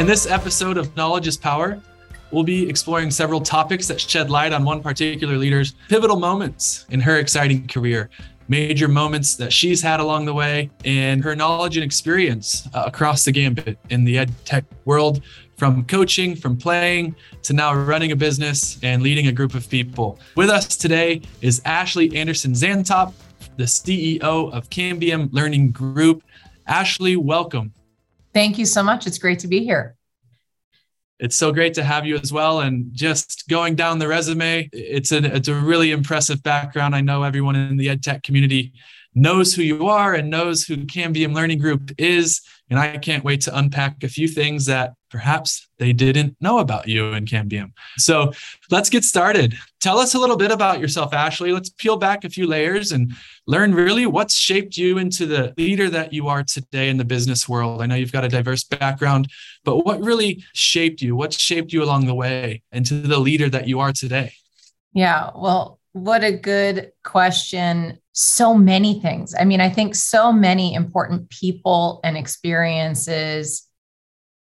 In 0.00 0.06
this 0.06 0.26
episode 0.26 0.78
of 0.78 0.96
Knowledge 0.96 1.26
is 1.26 1.36
Power, 1.36 1.78
we'll 2.30 2.42
be 2.42 2.66
exploring 2.66 3.10
several 3.10 3.38
topics 3.38 3.86
that 3.88 4.00
shed 4.00 4.30
light 4.30 4.54
on 4.54 4.64
one 4.64 4.82
particular 4.82 5.36
leader's 5.36 5.72
pivotal 5.90 6.18
moments 6.18 6.86
in 6.88 7.00
her 7.00 7.18
exciting 7.18 7.68
career, 7.68 8.08
major 8.48 8.88
moments 8.88 9.36
that 9.36 9.52
she's 9.52 9.82
had 9.82 10.00
along 10.00 10.24
the 10.24 10.32
way, 10.32 10.70
and 10.86 11.22
her 11.22 11.36
knowledge 11.36 11.76
and 11.76 11.84
experience 11.84 12.66
uh, 12.72 12.84
across 12.86 13.26
the 13.26 13.30
gambit 13.30 13.76
in 13.90 14.02
the 14.02 14.16
ed 14.16 14.32
tech 14.46 14.64
world 14.86 15.20
from 15.58 15.84
coaching, 15.84 16.34
from 16.34 16.56
playing 16.56 17.14
to 17.42 17.52
now 17.52 17.74
running 17.74 18.12
a 18.12 18.16
business 18.16 18.78
and 18.82 19.02
leading 19.02 19.26
a 19.26 19.32
group 19.32 19.52
of 19.52 19.68
people. 19.68 20.18
With 20.34 20.48
us 20.48 20.78
today 20.78 21.20
is 21.42 21.60
Ashley 21.66 22.16
Andersen 22.16 22.52
Zantop, 22.52 23.12
the 23.58 23.64
CEO 23.64 24.22
of 24.22 24.70
Cambium 24.70 25.28
Learning 25.30 25.70
Group. 25.70 26.22
Ashley, 26.66 27.16
welcome. 27.16 27.74
Thank 28.32 28.58
you 28.58 28.66
so 28.66 28.82
much. 28.82 29.06
It's 29.06 29.18
great 29.18 29.40
to 29.40 29.48
be 29.48 29.64
here. 29.64 29.96
It's 31.20 31.36
so 31.36 31.52
great 31.52 31.74
to 31.74 31.84
have 31.84 32.06
you 32.06 32.16
as 32.16 32.32
well. 32.32 32.60
And 32.60 32.86
just 32.92 33.46
going 33.48 33.74
down 33.74 33.98
the 33.98 34.08
resume, 34.08 34.68
it's 34.72 35.12
a 35.12 35.18
it's 35.36 35.48
a 35.48 35.54
really 35.54 35.92
impressive 35.92 36.42
background. 36.42 36.94
I 36.94 37.02
know 37.02 37.22
everyone 37.22 37.56
in 37.56 37.76
the 37.76 37.88
EdTech 37.88 38.22
community 38.22 38.72
knows 39.14 39.54
who 39.54 39.62
you 39.62 39.86
are 39.86 40.14
and 40.14 40.30
knows 40.30 40.64
who 40.64 40.78
Cambium 40.78 41.34
Learning 41.34 41.58
Group 41.58 41.92
is. 41.98 42.40
And 42.70 42.78
I 42.78 42.96
can't 42.96 43.24
wait 43.24 43.42
to 43.42 43.56
unpack 43.56 44.02
a 44.02 44.08
few 44.08 44.28
things 44.28 44.66
that 44.66 44.94
perhaps 45.10 45.68
they 45.78 45.92
didn't 45.92 46.36
know 46.40 46.58
about 46.58 46.88
you 46.88 47.12
in 47.12 47.24
Cambium. 47.24 47.72
So 47.98 48.32
let's 48.70 48.88
get 48.88 49.04
started. 49.04 49.54
Tell 49.80 49.98
us 49.98 50.14
a 50.14 50.18
little 50.18 50.36
bit 50.36 50.50
about 50.50 50.80
yourself, 50.80 51.12
Ashley. 51.12 51.52
Let's 51.52 51.70
peel 51.70 51.96
back 51.96 52.24
a 52.24 52.30
few 52.30 52.46
layers 52.46 52.92
and 52.92 53.12
learn 53.46 53.74
really 53.74 54.06
what's 54.06 54.34
shaped 54.34 54.76
you 54.76 54.98
into 54.98 55.26
the 55.26 55.52
leader 55.58 55.90
that 55.90 56.12
you 56.12 56.28
are 56.28 56.42
today 56.42 56.88
in 56.88 56.96
the 56.96 57.04
business 57.04 57.48
world. 57.48 57.82
I 57.82 57.86
know 57.86 57.94
you've 57.94 58.12
got 58.12 58.24
a 58.24 58.28
diverse 58.28 58.64
background, 58.64 59.28
but 59.64 59.84
what 59.84 60.00
really 60.00 60.44
shaped 60.54 61.02
you? 61.02 61.16
What 61.16 61.32
shaped 61.32 61.72
you 61.72 61.82
along 61.82 62.06
the 62.06 62.14
way 62.14 62.62
into 62.72 63.00
the 63.00 63.18
leader 63.18 63.48
that 63.48 63.66
you 63.66 63.80
are 63.80 63.92
today? 63.92 64.32
Yeah, 64.92 65.30
well, 65.34 65.80
what 65.92 66.22
a 66.22 66.32
good 66.32 66.92
question 67.02 67.98
so 68.12 68.54
many 68.54 69.00
things. 69.00 69.34
I 69.38 69.44
mean, 69.44 69.60
I 69.60 69.70
think 69.70 69.94
so 69.94 70.32
many 70.32 70.74
important 70.74 71.30
people 71.30 72.00
and 72.04 72.16
experiences 72.16 73.66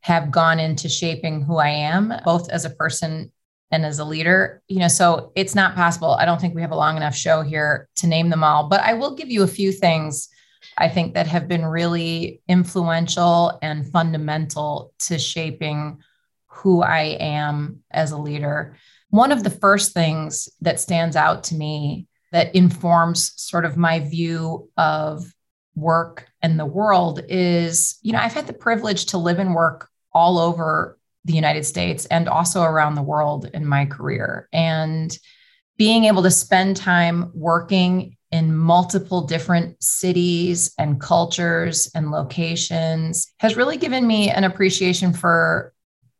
have 0.02 0.30
gone 0.30 0.60
into 0.60 0.88
shaping 0.88 1.42
who 1.42 1.56
I 1.56 1.68
am, 1.68 2.12
both 2.24 2.50
as 2.50 2.64
a 2.64 2.70
person 2.70 3.32
and 3.70 3.86
as 3.86 3.98
a 3.98 4.04
leader. 4.04 4.62
You 4.68 4.80
know, 4.80 4.88
so 4.88 5.32
it's 5.34 5.54
not 5.54 5.74
possible. 5.74 6.10
I 6.12 6.24
don't 6.24 6.40
think 6.40 6.54
we 6.54 6.60
have 6.60 6.72
a 6.72 6.76
long 6.76 6.96
enough 6.96 7.14
show 7.14 7.42
here 7.42 7.88
to 7.96 8.06
name 8.06 8.28
them 8.28 8.44
all, 8.44 8.68
but 8.68 8.80
I 8.80 8.94
will 8.94 9.14
give 9.14 9.30
you 9.30 9.42
a 9.42 9.48
few 9.48 9.72
things 9.72 10.28
I 10.76 10.88
think 10.88 11.14
that 11.14 11.26
have 11.26 11.48
been 11.48 11.64
really 11.64 12.40
influential 12.48 13.58
and 13.62 13.90
fundamental 13.90 14.92
to 15.00 15.18
shaping 15.18 15.98
who 16.46 16.82
I 16.82 17.16
am 17.18 17.80
as 17.90 18.12
a 18.12 18.18
leader. 18.18 18.76
One 19.10 19.32
of 19.32 19.42
the 19.42 19.50
first 19.50 19.92
things 19.92 20.48
that 20.60 20.80
stands 20.80 21.16
out 21.16 21.44
to 21.44 21.54
me 21.54 22.06
that 22.30 22.54
informs 22.54 23.32
sort 23.36 23.64
of 23.64 23.76
my 23.76 24.00
view 24.00 24.70
of 24.76 25.32
work 25.74 26.26
and 26.42 26.58
the 26.58 26.66
world 26.66 27.22
is 27.30 27.98
you 28.02 28.12
know 28.12 28.18
i've 28.18 28.34
had 28.34 28.46
the 28.46 28.52
privilege 28.52 29.06
to 29.06 29.16
live 29.16 29.38
and 29.38 29.54
work 29.54 29.88
all 30.14 30.38
over 30.38 30.98
the 31.24 31.32
united 31.32 31.64
states 31.64 32.04
and 32.06 32.28
also 32.28 32.62
around 32.62 32.94
the 32.94 33.02
world 33.02 33.48
in 33.54 33.64
my 33.66 33.86
career. 33.86 34.48
And 34.52 35.16
being 35.78 36.04
able 36.04 36.22
to 36.22 36.30
spend 36.30 36.76
time 36.76 37.30
working 37.34 38.16
in 38.30 38.56
multiple 38.56 39.22
different 39.26 39.82
cities 39.82 40.72
and 40.78 41.00
cultures 41.00 41.90
and 41.94 42.10
locations 42.10 43.32
has 43.40 43.56
really 43.56 43.76
given 43.76 44.06
me 44.06 44.30
an 44.30 44.44
appreciation 44.44 45.12
for 45.12 45.72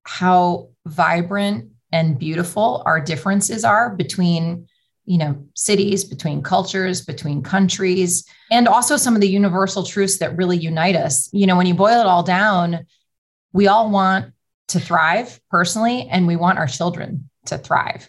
how 0.04 0.68
vibrant 0.86 1.70
and 1.90 2.18
beautiful 2.18 2.82
our 2.86 3.00
differences 3.00 3.64
are 3.64 3.94
between 3.94 4.66
you 5.04 5.18
know 5.18 5.44
cities 5.54 6.04
between 6.04 6.42
cultures 6.42 7.04
between 7.04 7.42
countries 7.42 8.24
and 8.50 8.68
also 8.68 8.96
some 8.96 9.14
of 9.14 9.20
the 9.20 9.28
universal 9.28 9.82
truths 9.82 10.18
that 10.18 10.36
really 10.36 10.56
unite 10.56 10.94
us. 10.96 11.28
You 11.32 11.46
know 11.46 11.56
when 11.56 11.66
you 11.66 11.74
boil 11.74 12.00
it 12.00 12.06
all 12.06 12.22
down 12.22 12.86
we 13.52 13.68
all 13.68 13.90
want 13.90 14.32
to 14.68 14.80
thrive 14.80 15.40
personally 15.50 16.08
and 16.10 16.26
we 16.26 16.36
want 16.36 16.58
our 16.58 16.66
children 16.66 17.28
to 17.46 17.58
thrive. 17.58 18.08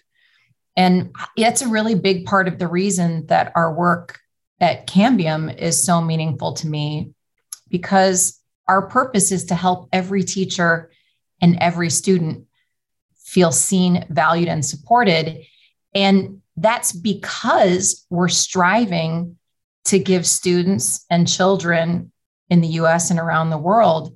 And 0.75 1.15
it's 1.37 1.61
a 1.61 1.67
really 1.67 1.95
big 1.95 2.25
part 2.25 2.47
of 2.47 2.57
the 2.57 2.67
reason 2.67 3.27
that 3.27 3.51
our 3.55 3.73
work 3.73 4.19
at 4.59 4.87
cambium 4.87 5.55
is 5.55 5.83
so 5.83 6.01
meaningful 6.01 6.53
to 6.53 6.67
me 6.67 7.11
because 7.69 8.39
our 8.67 8.87
purpose 8.87 9.31
is 9.31 9.45
to 9.45 9.55
help 9.55 9.89
every 9.91 10.23
teacher 10.23 10.91
and 11.41 11.57
every 11.59 11.89
student 11.89 12.45
feel 13.17 13.51
seen 13.51 14.05
valued 14.09 14.47
and 14.47 14.65
supported. 14.65 15.43
And 15.93 16.41
that's 16.55 16.91
because 16.91 18.05
we're 18.09 18.29
striving 18.29 19.37
to 19.85 19.99
give 19.99 20.25
students 20.25 21.05
and 21.09 21.27
children 21.27 22.11
in 22.49 22.61
the 22.61 22.67
US 22.79 23.09
and 23.09 23.19
around 23.19 23.49
the 23.49 23.57
world 23.57 24.15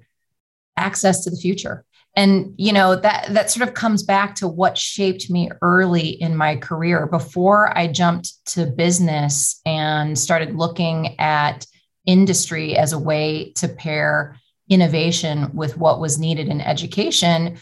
access 0.78 1.24
to 1.24 1.30
the 1.30 1.38
future. 1.38 1.84
And 2.16 2.56
you 2.58 2.74
know 2.74 2.96
that 2.96 3.28
that 3.30 3.52
sort 3.52 3.68
of 3.68 3.76
comes 3.76 4.02
back 4.02 4.34
to 4.36 4.48
what 4.48 4.78
shaped 4.78 5.30
me 5.30 5.52
early 5.62 6.10
in 6.10 6.36
my 6.36 6.56
career 6.56 7.06
before 7.06 7.78
I 7.78 7.88
jumped 7.88 8.44
to 8.54 8.66
business 8.66 9.62
and 9.66 10.18
started 10.18 10.56
looking 10.56 11.20
at 11.20 11.68
industry 12.08 12.76
as 12.76 12.94
a 12.94 13.00
way 13.00 13.52
to 13.58 13.68
pair 13.68 14.40
innovation 14.68 15.52
with 15.54 15.78
what 15.78 16.00
was 16.00 16.18
needed 16.18 16.48
in 16.48 16.60
education. 16.60 17.60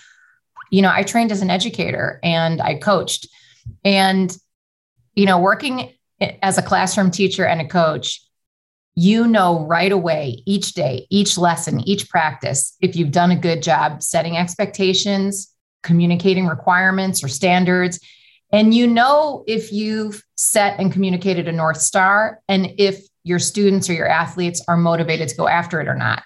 You 0.72 0.82
know, 0.82 0.92
I 0.92 1.04
trained 1.04 1.34
as 1.34 1.42
an 1.42 1.50
educator 1.50 2.20
and 2.24 2.62
I 2.62 2.76
coached. 2.76 3.28
And 3.84 4.36
you 5.16 5.26
know, 5.26 5.40
working 5.40 5.92
as 6.42 6.58
a 6.58 6.62
classroom 6.62 7.12
teacher 7.12 7.46
and 7.46 7.62
a 7.62 7.68
coach, 7.68 8.22
you 8.96 9.28
know 9.28 9.66
right 9.66 9.92
away, 9.92 10.42
each 10.46 10.74
day, 10.74 11.06
each 11.10 11.38
lesson, 11.38 11.82
each 11.88 12.10
practice, 12.10 12.76
if 12.82 12.96
you've 12.96 13.12
done 13.12 13.32
a 13.32 13.36
good 13.36 13.62
job 13.62 14.02
setting 14.02 14.38
expectations, 14.38 15.54
communicating 15.84 16.48
requirements 16.48 17.24
or 17.24 17.28
standards. 17.28 18.00
And 18.52 18.74
you 18.74 18.88
know 18.88 19.44
if 19.48 19.72
you've 19.72 20.24
set 20.36 20.80
and 20.80 20.92
communicated 20.92 21.48
a 21.48 21.52
North 21.52 21.82
Star 21.82 22.40
and 22.48 22.74
if 22.78 23.06
your 23.24 23.40
students 23.40 23.90
or 23.90 23.94
your 23.94 24.08
athletes 24.08 24.64
are 24.68 24.78
motivated 24.78 25.30
to 25.30 25.36
go 25.36 25.48
after 25.48 25.82
it 25.82 25.88
or 25.88 25.96
not. 25.96 26.24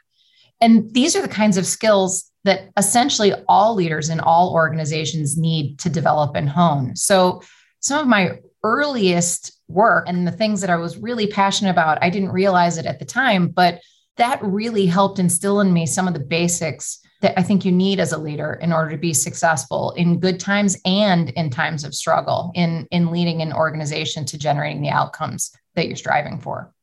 And 0.62 0.94
these 0.94 1.16
are 1.16 1.22
the 1.22 1.28
kinds 1.28 1.58
of 1.58 1.66
skills 1.66 2.30
that 2.44 2.70
essentially 2.78 3.34
all 3.48 3.74
leaders 3.76 4.10
in 4.10 4.20
all 4.20 4.54
organizations 4.54 5.38
need 5.38 5.80
to 5.80 5.90
develop 5.90 6.36
and 6.36 6.50
hone. 6.50 6.96
So, 6.96 7.42
some 7.82 8.00
of 8.00 8.08
my 8.08 8.40
earliest 8.64 9.58
work 9.70 10.06
and 10.08 10.28
the 10.28 10.32
things 10.32 10.62
that 10.62 10.70
I 10.70 10.76
was 10.76 10.98
really 10.98 11.28
passionate 11.28 11.72
about. 11.72 12.04
I 12.04 12.10
didn't 12.10 12.32
realize 12.32 12.78
it 12.78 12.86
at 12.86 13.00
the 13.00 13.06
time, 13.06 13.48
but 13.48 13.80
that 14.18 14.44
really 14.44 14.86
helped 14.86 15.20
instill 15.20 15.62
in 15.62 15.72
me 15.72 15.86
some 15.86 16.08
of 16.08 16.14
the 16.14 16.20
basics 16.20 17.00
that 17.22 17.38
I 17.38 17.44
think 17.44 17.66
you 17.66 17.72
need 17.72 18.00
as 18.00 18.12
a 18.12 18.18
leader 18.18 18.54
in 18.62 18.72
order 18.74 18.92
to 18.92 18.98
be 18.98 19.14
successful 19.14 19.92
in 19.92 20.20
good 20.20 20.40
times 20.40 20.78
and 20.86 21.30
in 21.32 21.50
times 21.50 21.84
of 21.84 21.94
struggle 21.94 22.52
in, 22.56 22.88
in 22.92 23.12
leading 23.12 23.42
an 23.42 23.54
organization 23.54 24.26
to 24.26 24.38
generating 24.38 24.82
the 24.82 24.90
outcomes 24.90 25.52
that 25.76 25.88
you're 25.88 25.98
striving 25.98 26.40
for. 26.40 26.74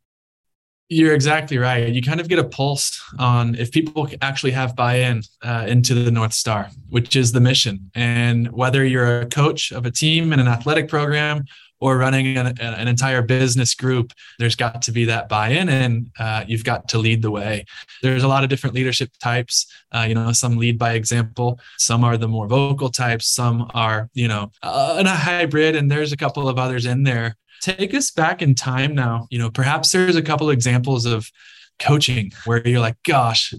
You're 0.89 1.15
exactly 1.15 1.59
right. 1.59 1.89
You 1.89 2.01
kind 2.01 2.21
of 2.21 2.29
get 2.29 2.39
a 2.39 2.45
pulse 2.45 3.03
on 3.19 3.57
if 3.57 3.73
people 3.73 4.09
actually 4.23 4.53
have 4.53 4.77
buy 4.77 4.99
in 4.99 5.23
uh, 5.43 5.65
into 5.67 5.95
the 5.95 6.13
North 6.13 6.33
Star, 6.33 6.69
which 6.91 7.17
is 7.17 7.33
the 7.33 7.41
mission. 7.41 7.91
And 7.97 8.53
whether 8.53 8.85
you're 8.85 9.23
a 9.23 9.27
coach 9.27 9.73
of 9.73 9.85
a 9.85 9.91
team 9.91 10.33
in 10.33 10.39
an 10.39 10.47
athletic 10.47 10.89
program 10.89 11.45
or 11.81 11.99
running 11.99 12.37
an, 12.39 12.59
an, 12.59 12.89
entire 12.89 13.23
business 13.23 13.75
group, 13.75 14.13
there's 14.39 14.57
got 14.57 14.81
to 14.83 14.93
be 14.93 15.05
that 15.05 15.29
buy-in, 15.29 15.69
and 15.69 16.11
uh, 16.19 16.45
you've 16.47 16.65
got 16.65 16.89
to 16.89 16.99
lead 16.99 17.21
the 17.23 17.31
way. 17.31 17.65
There's 18.03 18.23
a 18.23 18.29
lot 18.29 18.45
of 18.45 18.51
different 18.51 18.75
leadership 18.75 19.11
types. 19.23 19.67
Uh, 19.93 20.07
you 20.09 20.15
know, 20.15 20.33
some 20.33 20.57
lead 20.57 20.79
by 20.79 20.95
example. 20.95 21.61
Some 21.79 22.03
are 22.05 22.17
the 22.17 22.29
more 22.29 22.47
vocal 22.47 22.89
types. 22.89 23.27
Some 23.27 23.71
are, 23.75 24.09
you 24.15 24.29
know, 24.29 24.51
uh, 24.63 25.03
a 25.05 25.09
hybrid, 25.09 25.77
and 25.77 25.91
there's 25.91 26.13
a 26.13 26.17
couple 26.17 26.49
of 26.49 26.59
others 26.59 26.87
in 26.87 27.03
there. 27.03 27.37
Take 27.61 27.95
us 27.95 28.11
back 28.11 28.43
in 28.43 28.55
time 28.55 28.95
now. 28.95 29.27
You 29.31 29.39
know, 29.39 29.51
perhaps 29.51 29.93
there's 29.93 30.17
a 30.17 30.23
couple 30.23 30.51
examples 30.51 31.05
of 31.05 31.31
coaching 31.79 32.33
where 32.47 32.67
you're 32.67 32.81
like, 32.81 32.97
"Gosh, 33.05 33.53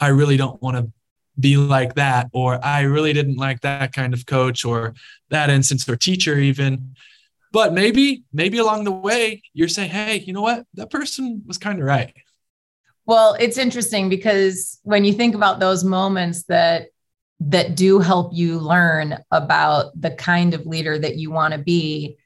I 0.00 0.08
really 0.08 0.36
don't 0.36 0.60
want 0.62 0.76
to 0.76 0.92
be 1.38 1.56
like 1.56 1.94
that," 1.94 2.28
or 2.32 2.62
"I 2.64 2.82
really 2.82 3.14
didn't 3.14 3.36
like 3.36 3.62
that 3.62 3.94
kind 3.94 4.12
of 4.12 4.26
coach," 4.26 4.64
or 4.64 4.94
that 5.30 5.48
instance 5.48 5.88
or 5.88 5.96
teacher 5.96 6.38
even 6.38 6.94
but 7.54 7.72
maybe, 7.72 8.24
maybe 8.32 8.58
along 8.58 8.82
the 8.82 8.90
way, 8.90 9.40
you're 9.52 9.68
saying, 9.68 9.88
hey, 9.88 10.18
you 10.18 10.32
know 10.32 10.42
what? 10.42 10.66
That 10.74 10.90
person 10.90 11.44
was 11.46 11.56
kind 11.56 11.78
of 11.78 11.84
right. 11.84 12.12
Well, 13.06 13.36
it's 13.38 13.58
interesting 13.58 14.08
because 14.08 14.80
when 14.82 15.04
you 15.04 15.12
think 15.12 15.36
about 15.36 15.60
those 15.60 15.84
moments 15.84 16.42
that 16.44 16.88
that 17.38 17.76
do 17.76 18.00
help 18.00 18.32
you 18.34 18.58
learn 18.58 19.18
about 19.30 19.92
the 20.00 20.10
kind 20.10 20.52
of 20.52 20.66
leader 20.66 20.98
that 20.98 21.16
you 21.16 21.30
want 21.30 21.52
to 21.52 21.58
be, 21.58 22.16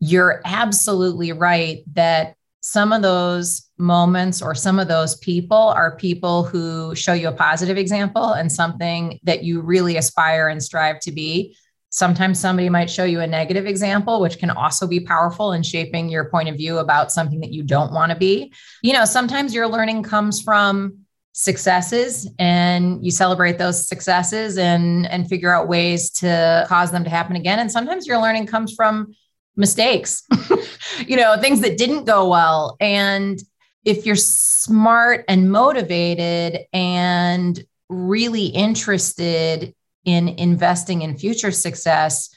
you're 0.00 0.42
absolutely 0.44 1.30
right 1.30 1.84
that 1.92 2.34
some 2.60 2.92
of 2.92 3.02
those 3.02 3.68
moments 3.78 4.42
or 4.42 4.56
some 4.56 4.80
of 4.80 4.88
those 4.88 5.16
people 5.18 5.56
are 5.56 5.96
people 5.96 6.42
who 6.42 6.92
show 6.96 7.12
you 7.12 7.28
a 7.28 7.32
positive 7.32 7.78
example 7.78 8.32
and 8.32 8.50
something 8.50 9.20
that 9.22 9.44
you 9.44 9.60
really 9.60 9.96
aspire 9.96 10.48
and 10.48 10.60
strive 10.60 10.98
to 11.00 11.12
be. 11.12 11.54
Sometimes 11.90 12.38
somebody 12.38 12.68
might 12.68 12.88
show 12.88 13.04
you 13.04 13.20
a 13.20 13.26
negative 13.26 13.66
example, 13.66 14.20
which 14.20 14.38
can 14.38 14.50
also 14.50 14.86
be 14.86 15.00
powerful 15.00 15.52
in 15.52 15.62
shaping 15.62 16.08
your 16.08 16.30
point 16.30 16.48
of 16.48 16.56
view 16.56 16.78
about 16.78 17.10
something 17.10 17.40
that 17.40 17.52
you 17.52 17.64
don't 17.64 17.92
want 17.92 18.10
to 18.12 18.16
be. 18.16 18.52
You 18.82 18.92
know, 18.92 19.04
sometimes 19.04 19.52
your 19.52 19.66
learning 19.66 20.04
comes 20.04 20.40
from 20.40 21.00
successes 21.32 22.28
and 22.38 23.04
you 23.04 23.10
celebrate 23.10 23.56
those 23.56 23.86
successes 23.86 24.58
and 24.58 25.06
and 25.06 25.28
figure 25.28 25.54
out 25.54 25.68
ways 25.68 26.10
to 26.10 26.64
cause 26.68 26.90
them 26.90 27.04
to 27.04 27.10
happen 27.10 27.36
again 27.36 27.60
and 27.60 27.70
sometimes 27.70 28.04
your 28.04 28.20
learning 28.20 28.46
comes 28.46 28.74
from 28.74 29.14
mistakes 29.56 30.24
you 31.06 31.16
know 31.16 31.36
things 31.40 31.60
that 31.60 31.78
didn't 31.78 32.04
go 32.04 32.28
well 32.28 32.76
and 32.80 33.38
if 33.84 34.04
you're 34.04 34.16
smart 34.16 35.24
and 35.28 35.52
motivated 35.52 36.62
and 36.72 37.64
really 37.88 38.46
interested 38.46 39.72
in 40.04 40.28
investing 40.28 41.02
in 41.02 41.16
future 41.16 41.50
success 41.50 42.34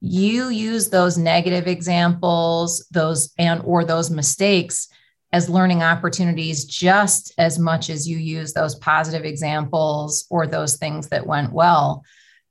you 0.00 0.48
use 0.48 0.90
those 0.90 1.16
negative 1.16 1.66
examples 1.66 2.86
those 2.90 3.32
and 3.38 3.62
or 3.64 3.84
those 3.84 4.10
mistakes 4.10 4.88
as 5.32 5.50
learning 5.50 5.82
opportunities 5.82 6.64
just 6.64 7.32
as 7.38 7.58
much 7.58 7.90
as 7.90 8.08
you 8.08 8.16
use 8.16 8.52
those 8.52 8.74
positive 8.76 9.24
examples 9.24 10.26
or 10.30 10.46
those 10.46 10.76
things 10.76 11.08
that 11.08 11.26
went 11.26 11.52
well. 11.52 12.04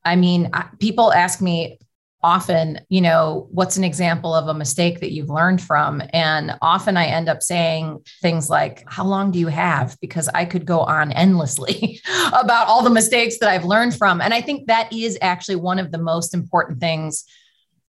I 0.03 0.15
mean 0.15 0.51
people 0.79 1.13
ask 1.13 1.41
me 1.41 1.79
often, 2.25 2.79
you 2.89 3.01
know, 3.01 3.47
what's 3.51 3.77
an 3.77 3.83
example 3.83 4.33
of 4.33 4.47
a 4.47 4.53
mistake 4.53 4.99
that 4.99 5.11
you've 5.11 5.29
learned 5.29 5.61
from? 5.61 6.01
And 6.11 6.57
often 6.59 6.97
I 6.97 7.05
end 7.05 7.29
up 7.29 7.43
saying 7.43 8.03
things 8.19 8.49
like, 8.49 8.83
How 8.87 9.05
long 9.05 9.29
do 9.29 9.37
you 9.37 9.47
have? 9.47 9.95
Because 10.01 10.27
I 10.33 10.45
could 10.45 10.65
go 10.65 10.79
on 10.79 11.11
endlessly 11.11 12.01
about 12.33 12.67
all 12.67 12.81
the 12.81 12.89
mistakes 12.89 13.37
that 13.37 13.49
I've 13.49 13.63
learned 13.63 13.95
from. 13.95 14.21
And 14.21 14.33
I 14.33 14.41
think 14.41 14.67
that 14.67 14.91
is 14.91 15.19
actually 15.21 15.57
one 15.57 15.77
of 15.77 15.91
the 15.91 15.99
most 15.99 16.33
important 16.33 16.79
things 16.79 17.25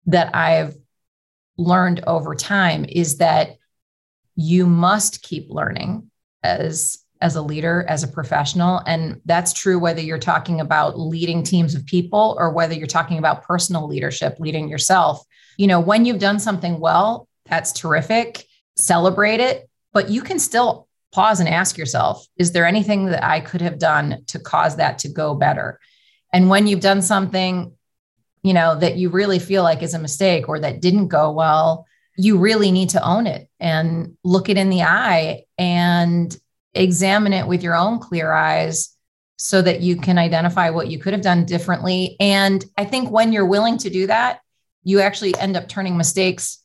that 0.06 0.34
I've 0.34 0.74
learned 1.58 2.02
over 2.06 2.34
time 2.34 2.86
is 2.88 3.18
that 3.18 3.56
you 4.34 4.64
must 4.66 5.22
keep 5.22 5.50
learning 5.50 6.10
as 6.42 7.01
as 7.22 7.36
a 7.36 7.42
leader, 7.42 7.86
as 7.88 8.02
a 8.02 8.08
professional. 8.08 8.82
And 8.86 9.20
that's 9.24 9.52
true 9.52 9.78
whether 9.78 10.00
you're 10.00 10.18
talking 10.18 10.60
about 10.60 10.98
leading 10.98 11.42
teams 11.42 11.74
of 11.74 11.86
people 11.86 12.36
or 12.38 12.50
whether 12.50 12.74
you're 12.74 12.86
talking 12.86 13.16
about 13.16 13.44
personal 13.44 13.86
leadership, 13.86 14.36
leading 14.38 14.68
yourself. 14.68 15.24
You 15.56 15.68
know, 15.68 15.80
when 15.80 16.04
you've 16.04 16.18
done 16.18 16.40
something 16.40 16.80
well, 16.80 17.28
that's 17.46 17.72
terrific. 17.72 18.44
Celebrate 18.76 19.40
it, 19.40 19.68
but 19.92 20.10
you 20.10 20.20
can 20.22 20.38
still 20.38 20.88
pause 21.12 21.40
and 21.40 21.48
ask 21.48 21.78
yourself, 21.78 22.26
is 22.36 22.52
there 22.52 22.66
anything 22.66 23.06
that 23.06 23.24
I 23.24 23.40
could 23.40 23.60
have 23.60 23.78
done 23.78 24.24
to 24.28 24.38
cause 24.38 24.76
that 24.76 24.98
to 25.00 25.08
go 25.08 25.34
better? 25.34 25.78
And 26.32 26.48
when 26.48 26.66
you've 26.66 26.80
done 26.80 27.02
something, 27.02 27.72
you 28.42 28.54
know, 28.54 28.74
that 28.74 28.96
you 28.96 29.10
really 29.10 29.38
feel 29.38 29.62
like 29.62 29.82
is 29.82 29.94
a 29.94 29.98
mistake 29.98 30.48
or 30.48 30.58
that 30.58 30.80
didn't 30.80 31.08
go 31.08 31.30
well, 31.30 31.86
you 32.16 32.38
really 32.38 32.72
need 32.72 32.90
to 32.90 33.06
own 33.06 33.26
it 33.26 33.48
and 33.60 34.16
look 34.24 34.48
it 34.48 34.56
in 34.56 34.70
the 34.70 34.82
eye 34.82 35.44
and 35.56 36.36
examine 36.74 37.32
it 37.32 37.46
with 37.46 37.62
your 37.62 37.76
own 37.76 37.98
clear 37.98 38.32
eyes 38.32 38.96
so 39.36 39.60
that 39.60 39.80
you 39.80 39.96
can 39.96 40.18
identify 40.18 40.70
what 40.70 40.88
you 40.88 40.98
could 40.98 41.12
have 41.12 41.22
done 41.22 41.44
differently. 41.44 42.16
And 42.20 42.64
I 42.76 42.84
think 42.84 43.10
when 43.10 43.32
you're 43.32 43.46
willing 43.46 43.78
to 43.78 43.90
do 43.90 44.06
that, 44.06 44.40
you 44.84 45.00
actually 45.00 45.36
end 45.36 45.56
up 45.56 45.68
turning 45.68 45.96
mistakes 45.96 46.58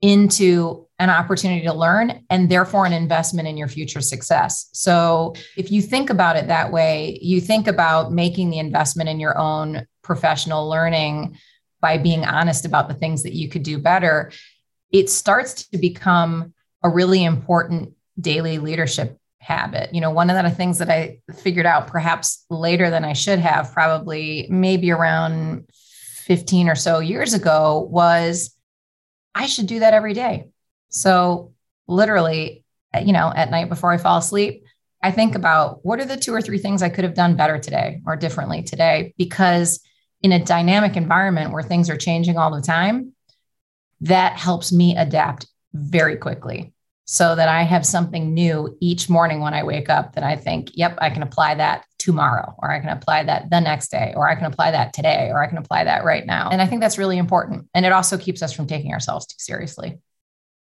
into 0.00 0.86
an 0.98 1.10
opportunity 1.10 1.64
to 1.66 1.72
learn 1.72 2.24
and 2.30 2.48
therefore 2.48 2.86
an 2.86 2.92
investment 2.92 3.48
in 3.48 3.56
your 3.56 3.68
future 3.68 4.00
success. 4.00 4.68
So 4.72 5.34
if 5.56 5.72
you 5.72 5.82
think 5.82 6.10
about 6.10 6.36
it 6.36 6.48
that 6.48 6.72
way, 6.72 7.18
you 7.20 7.40
think 7.40 7.66
about 7.66 8.12
making 8.12 8.50
the 8.50 8.58
investment 8.58 9.08
in 9.08 9.20
your 9.20 9.36
own 9.38 9.86
professional 10.02 10.68
learning 10.68 11.38
by 11.80 11.98
being 11.98 12.24
honest 12.24 12.64
about 12.64 12.88
the 12.88 12.94
things 12.94 13.24
that 13.24 13.34
you 13.34 13.48
could 13.48 13.62
do 13.62 13.78
better, 13.78 14.30
it 14.92 15.10
starts 15.10 15.68
to 15.68 15.78
become 15.78 16.54
a 16.82 16.88
really 16.88 17.24
important 17.24 17.94
daily 18.20 18.58
leadership 18.58 19.18
habit. 19.42 19.92
You 19.92 20.00
know, 20.00 20.10
one 20.10 20.30
of 20.30 20.42
the 20.42 20.50
things 20.50 20.78
that 20.78 20.88
I 20.88 21.18
figured 21.34 21.66
out 21.66 21.88
perhaps 21.88 22.44
later 22.48 22.90
than 22.90 23.04
I 23.04 23.12
should 23.12 23.40
have, 23.40 23.72
probably 23.72 24.46
maybe 24.48 24.92
around 24.92 25.68
15 25.72 26.68
or 26.68 26.76
so 26.76 27.00
years 27.00 27.34
ago, 27.34 27.86
was 27.90 28.54
I 29.34 29.46
should 29.46 29.66
do 29.66 29.80
that 29.80 29.94
every 29.94 30.14
day. 30.14 30.46
So, 30.90 31.52
literally, 31.88 32.64
you 33.02 33.12
know, 33.12 33.32
at 33.34 33.50
night 33.50 33.68
before 33.68 33.92
I 33.92 33.98
fall 33.98 34.18
asleep, 34.18 34.64
I 35.02 35.10
think 35.10 35.34
about 35.34 35.84
what 35.84 35.98
are 35.98 36.04
the 36.04 36.16
two 36.16 36.32
or 36.32 36.40
three 36.40 36.58
things 36.58 36.80
I 36.80 36.88
could 36.88 37.04
have 37.04 37.14
done 37.14 37.34
better 37.34 37.58
today 37.58 38.00
or 38.06 38.14
differently 38.14 38.62
today? 38.62 39.12
Because 39.18 39.80
in 40.22 40.30
a 40.30 40.44
dynamic 40.44 40.96
environment 40.96 41.50
where 41.50 41.64
things 41.64 41.90
are 41.90 41.96
changing 41.96 42.38
all 42.38 42.54
the 42.54 42.62
time, 42.62 43.12
that 44.02 44.36
helps 44.36 44.70
me 44.70 44.96
adapt 44.96 45.46
very 45.72 46.16
quickly 46.16 46.72
so 47.04 47.34
that 47.34 47.48
I 47.48 47.62
have 47.62 47.84
something 47.84 48.32
new 48.32 48.76
each 48.80 49.08
morning 49.08 49.40
when 49.40 49.54
I 49.54 49.64
wake 49.64 49.90
up 49.90 50.14
that 50.14 50.24
I 50.24 50.36
think, 50.36 50.70
yep, 50.74 50.96
I 51.00 51.10
can 51.10 51.22
apply 51.22 51.56
that 51.56 51.84
tomorrow, 51.98 52.54
or 52.58 52.70
I 52.70 52.80
can 52.80 52.90
apply 52.90 53.24
that 53.24 53.50
the 53.50 53.60
next 53.60 53.90
day, 53.90 54.12
or 54.16 54.28
I 54.28 54.34
can 54.34 54.46
apply 54.46 54.70
that 54.70 54.92
today, 54.92 55.28
or 55.30 55.42
I 55.42 55.48
can 55.48 55.58
apply 55.58 55.84
that 55.84 56.04
right 56.04 56.26
now. 56.26 56.48
And 56.50 56.62
I 56.62 56.66
think 56.66 56.80
that's 56.80 56.98
really 56.98 57.18
important. 57.18 57.68
And 57.74 57.84
it 57.84 57.92
also 57.92 58.16
keeps 58.18 58.42
us 58.42 58.52
from 58.52 58.66
taking 58.66 58.92
ourselves 58.92 59.26
too 59.26 59.36
seriously. 59.38 59.98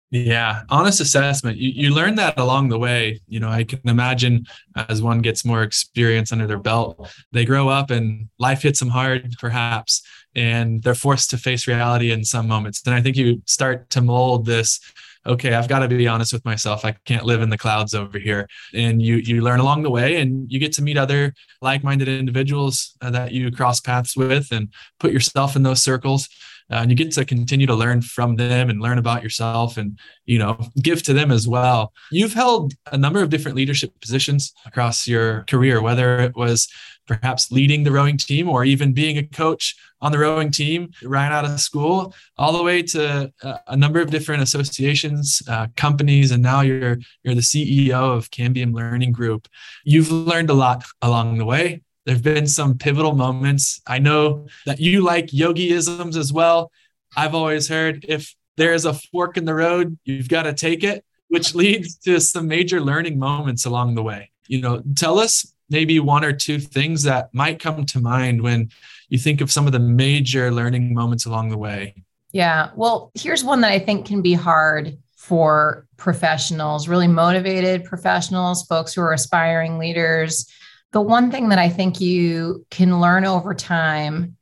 Yeah, 0.10 0.62
honest 0.70 1.02
assessment. 1.02 1.58
You, 1.58 1.70
you 1.70 1.94
learn 1.94 2.16
that 2.16 2.40
along 2.40 2.70
the 2.70 2.80
way. 2.80 3.20
You 3.28 3.42
know, 3.42 3.50
I 3.50 3.66
can 3.66 3.82
imagine 3.84 4.46
as 4.76 5.02
one 5.02 5.20
gets 5.20 5.44
more 5.44 5.64
experience 5.64 6.32
under 6.32 6.48
their 6.48 6.60
belt, 6.60 7.14
they 7.34 7.44
grow 7.44 7.68
up 7.68 7.92
and 7.92 8.30
life 8.40 8.62
hits 8.62 8.80
them 8.80 8.88
hard, 8.88 9.36
perhaps, 9.38 10.02
and 10.34 10.82
they're 10.82 10.96
forced 10.96 11.30
to 11.32 11.38
face 11.38 11.68
reality 11.68 12.12
in 12.12 12.24
some 12.24 12.48
moments. 12.48 12.82
And 12.86 12.96
I 12.96 13.02
think 13.02 13.18
you 13.18 13.42
start 13.46 13.90
to 13.92 14.02
mold 14.02 14.46
this 14.46 14.80
okay, 15.28 15.54
I've 15.54 15.68
got 15.68 15.80
to 15.80 15.88
be 15.88 16.08
honest 16.08 16.34
with 16.34 16.46
myself. 16.46 16.86
I 16.86 16.94
can't 17.06 17.26
live 17.26 17.42
in 17.42 17.50
the 17.50 17.58
clouds 17.58 17.94
over 17.94 18.18
here. 18.18 18.48
And 18.74 19.02
you 19.02 19.16
you 19.18 19.42
learn 19.42 19.60
along 19.60 19.84
the 19.84 19.90
way, 19.90 20.22
and 20.22 20.52
you 20.52 20.60
get 20.60 20.74
to 20.74 20.82
meet 20.82 20.98
other 20.98 21.34
like-minded 21.62 22.08
individuals 22.08 22.96
uh, 23.02 23.12
that 23.12 23.32
you 23.32 23.52
cross 23.52 23.80
paths 23.80 24.16
with, 24.16 24.52
and 24.52 24.70
put 25.00 25.12
yourself 25.12 25.56
in 25.56 25.64
those 25.64 25.84
circles. 25.84 26.30
Uh, 26.70 26.76
and 26.76 26.92
you 26.92 26.98
get 26.98 27.12
to 27.14 27.24
continue 27.24 27.66
to 27.66 27.74
learn 27.74 28.02
from 28.02 28.36
them 28.36 28.70
and 28.70 28.82
learn 28.82 28.98
about 28.98 29.24
yourself 29.24 29.78
and 29.78 29.98
you 30.26 30.38
know 30.38 30.60
give 30.82 31.02
to 31.02 31.14
them 31.14 31.32
as 31.32 31.48
well 31.48 31.94
you've 32.12 32.34
held 32.34 32.74
a 32.92 32.98
number 32.98 33.24
of 33.24 33.30
different 33.30 33.56
leadership 33.56 33.98
positions 34.02 34.52
across 34.66 35.08
your 35.08 35.44
career 35.44 35.82
whether 35.82 36.20
it 36.20 36.36
was 36.36 36.68
perhaps 37.08 37.52
leading 37.52 37.84
the 37.84 37.92
rowing 37.92 38.18
team 38.18 38.50
or 38.50 38.66
even 38.66 38.94
being 38.94 39.18
a 39.18 39.24
coach 39.24 39.76
on 40.02 40.12
the 40.12 40.20
rowing 40.20 40.52
team 40.52 40.92
right 41.04 41.32
out 41.32 41.46
of 41.46 41.60
school 41.60 42.14
all 42.38 42.56
the 42.56 42.62
way 42.62 42.82
to 42.82 43.32
uh, 43.44 43.58
a 43.68 43.78
number 43.78 44.00
of 44.00 44.12
different 44.12 44.44
associations 44.44 45.42
uh, 45.48 45.68
companies 45.76 46.32
and 46.32 46.44
now 46.44 46.62
you're 46.62 46.98
you're 47.24 47.36
the 47.36 47.42
ceo 47.42 48.16
of 48.16 48.30
cambium 48.30 48.74
learning 48.74 49.12
group. 49.12 49.48
You've 49.84 50.12
learned 50.12 50.50
a 50.50 50.54
lot 50.54 50.84
along 51.02 51.38
the 51.38 51.46
way. 51.46 51.82
There 52.06 52.16
have 52.16 52.24
been 52.24 52.48
some 52.48 52.78
pivotal 52.78 53.16
moments. 53.16 53.82
I 53.86 54.00
know 54.00 54.48
that 54.66 54.80
you 54.80 55.04
like 55.04 55.28
yogiisms 55.28 56.16
as 56.16 56.32
well. 56.32 56.72
I've 57.16 57.36
always 57.36 57.68
heard 57.68 58.06
if 58.08 58.34
there's 58.56 58.86
a 58.86 58.94
fork 58.94 59.38
in 59.38 59.46
the 59.46 59.54
road 59.54 59.98
you've 60.06 60.30
got 60.30 60.44
to 60.44 60.54
take 60.54 60.84
it 60.84 61.04
which 61.30 61.54
leads 61.62 61.96
to 61.96 62.20
some 62.20 62.48
major 62.48 62.82
learning 62.82 63.20
moments 63.20 63.66
along 63.66 63.96
the 63.96 64.04
way. 64.04 64.32
You 64.48 64.62
know 64.62 64.82
tell 64.96 65.20
us 65.20 65.54
maybe 65.70 66.00
one 66.00 66.24
or 66.24 66.34
two 66.34 66.60
things 66.60 67.04
that 67.04 67.34
might 67.34 67.60
come 67.60 67.86
to 67.86 68.00
mind 68.00 68.42
when 68.42 68.70
you 69.10 69.18
think 69.18 69.42
of 69.42 69.52
some 69.52 69.66
of 69.66 69.74
the 69.74 69.80
major 69.80 70.52
learning 70.52 70.94
moments 70.94 71.26
along 71.26 71.50
the 71.50 71.58
way? 71.58 71.96
Yeah. 72.32 72.72
Well, 72.76 73.12
here's 73.16 73.44
one 73.44 73.62
that 73.62 73.72
I 73.72 73.80
think 73.80 74.06
can 74.06 74.22
be 74.22 74.34
hard 74.34 74.98
for 75.16 75.88
professionals, 75.98 76.88
really 76.88 77.08
motivated 77.08 77.84
professionals, 77.84 78.66
folks 78.66 78.94
who 78.94 79.02
are 79.02 79.14
aspiring 79.14 79.78
leaders. 79.78 80.50
The 80.94 81.02
one 81.02 81.32
thing 81.32 81.50
that 81.50 81.60
I 81.60 81.70
think 81.70 82.00
you 82.00 82.66
can 82.70 83.02
learn 83.02 83.26
over 83.26 83.54
time, 83.54 84.38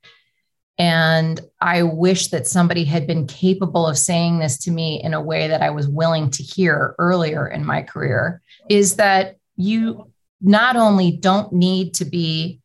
and 0.78 1.40
I 1.62 1.84
wish 1.84 2.28
that 2.28 2.48
somebody 2.48 2.84
had 2.84 3.08
been 3.08 3.26
capable 3.26 3.88
of 3.88 3.98
saying 3.98 4.40
this 4.40 4.58
to 4.60 4.72
me 4.72 5.02
in 5.02 5.14
a 5.14 5.22
way 5.22 5.48
that 5.48 5.62
I 5.62 5.70
was 5.70 5.88
willing 5.88 6.30
to 6.32 6.44
hear 6.44 6.96
earlier 7.00 7.48
in 7.48 7.66
my 7.66 7.82
career, 7.82 8.42
is 8.70 8.98
that 8.98 9.38
you 9.56 10.12
not 10.46 10.76
only 10.76 11.12
don't 11.12 11.52
need 11.52 11.96
to 11.96 12.06
be 12.06 12.62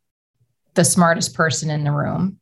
the 0.75 0.85
smartest 0.85 1.33
person 1.33 1.71
in 1.71 1.83
the 1.83 1.91
room, 1.91 2.39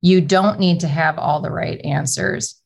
you 0.00 0.20
don't 0.20 0.58
need 0.58 0.80
to 0.80 0.88
have 0.88 1.18
all 1.18 1.40
the 1.40 1.50
right 1.50 1.80
answers. 1.84 2.60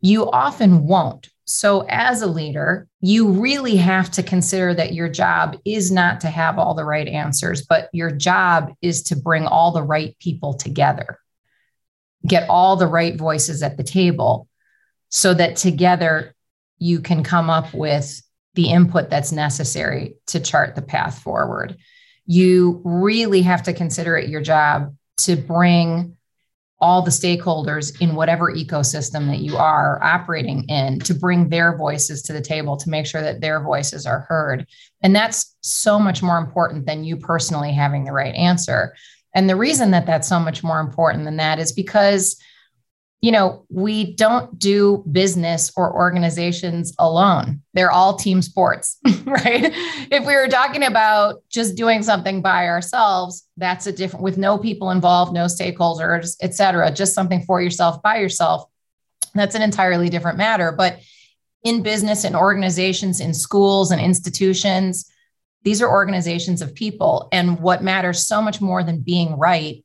You 0.00 0.30
often 0.30 0.86
won't. 0.86 1.28
So, 1.44 1.84
as 1.88 2.22
a 2.22 2.28
leader, 2.28 2.86
you 3.00 3.32
really 3.32 3.76
have 3.76 4.12
to 4.12 4.22
consider 4.22 4.72
that 4.74 4.94
your 4.94 5.08
job 5.08 5.56
is 5.64 5.90
not 5.90 6.20
to 6.20 6.28
have 6.28 6.56
all 6.56 6.74
the 6.74 6.84
right 6.84 7.08
answers, 7.08 7.66
but 7.66 7.88
your 7.92 8.12
job 8.12 8.72
is 8.80 9.02
to 9.04 9.16
bring 9.16 9.46
all 9.46 9.72
the 9.72 9.82
right 9.82 10.16
people 10.20 10.54
together, 10.54 11.18
get 12.26 12.48
all 12.48 12.76
the 12.76 12.86
right 12.86 13.16
voices 13.16 13.62
at 13.62 13.76
the 13.76 13.82
table 13.82 14.48
so 15.08 15.34
that 15.34 15.56
together 15.56 16.34
you 16.78 17.00
can 17.00 17.24
come 17.24 17.50
up 17.50 17.74
with 17.74 18.22
the 18.54 18.70
input 18.70 19.10
that's 19.10 19.32
necessary 19.32 20.14
to 20.26 20.40
chart 20.40 20.74
the 20.74 20.82
path 20.82 21.18
forward. 21.20 21.76
You 22.26 22.80
really 22.84 23.42
have 23.42 23.62
to 23.64 23.72
consider 23.72 24.16
it 24.16 24.28
your 24.28 24.42
job 24.42 24.94
to 25.18 25.36
bring 25.36 26.16
all 26.82 27.00
the 27.00 27.10
stakeholders 27.10 27.98
in 28.00 28.16
whatever 28.16 28.52
ecosystem 28.52 29.28
that 29.28 29.38
you 29.38 29.56
are 29.56 30.02
operating 30.02 30.64
in 30.64 30.98
to 30.98 31.14
bring 31.14 31.48
their 31.48 31.76
voices 31.76 32.22
to 32.22 32.32
the 32.32 32.40
table 32.40 32.76
to 32.76 32.90
make 32.90 33.06
sure 33.06 33.22
that 33.22 33.40
their 33.40 33.62
voices 33.62 34.04
are 34.04 34.26
heard. 34.28 34.66
And 35.00 35.14
that's 35.14 35.56
so 35.60 36.00
much 36.00 36.22
more 36.22 36.38
important 36.38 36.84
than 36.86 37.04
you 37.04 37.16
personally 37.16 37.72
having 37.72 38.04
the 38.04 38.12
right 38.12 38.34
answer. 38.34 38.94
And 39.32 39.48
the 39.48 39.56
reason 39.56 39.92
that 39.92 40.06
that's 40.06 40.28
so 40.28 40.40
much 40.40 40.64
more 40.64 40.80
important 40.80 41.24
than 41.24 41.36
that 41.36 41.60
is 41.60 41.70
because 41.70 42.36
you 43.22 43.30
know, 43.30 43.64
we 43.68 44.14
don't 44.16 44.58
do 44.58 45.04
business 45.12 45.70
or 45.76 45.94
organizations 45.94 46.92
alone. 46.98 47.62
They're 47.72 47.92
all 47.92 48.16
team 48.16 48.42
sports, 48.42 48.98
right? 49.24 49.72
If 50.10 50.26
we 50.26 50.34
were 50.34 50.48
talking 50.48 50.82
about 50.82 51.44
just 51.48 51.76
doing 51.76 52.02
something 52.02 52.42
by 52.42 52.66
ourselves, 52.66 53.46
that's 53.56 53.86
a 53.86 53.92
different 53.92 54.24
with 54.24 54.38
no 54.38 54.58
people 54.58 54.90
involved, 54.90 55.32
no 55.32 55.44
stakeholders, 55.44 56.36
et 56.40 56.56
cetera, 56.56 56.90
just 56.90 57.14
something 57.14 57.42
for 57.44 57.62
yourself 57.62 58.02
by 58.02 58.18
yourself. 58.18 58.64
That's 59.34 59.54
an 59.54 59.62
entirely 59.62 60.08
different 60.08 60.36
matter. 60.36 60.72
But 60.72 60.98
in 61.62 61.84
business 61.84 62.24
and 62.24 62.34
organizations, 62.34 63.20
in 63.20 63.34
schools 63.34 63.92
and 63.92 64.00
institutions, 64.00 65.08
these 65.62 65.80
are 65.80 65.88
organizations 65.88 66.60
of 66.60 66.74
people. 66.74 67.28
And 67.30 67.60
what 67.60 67.84
matters 67.84 68.26
so 68.26 68.42
much 68.42 68.60
more 68.60 68.82
than 68.82 69.00
being 69.00 69.38
right 69.38 69.84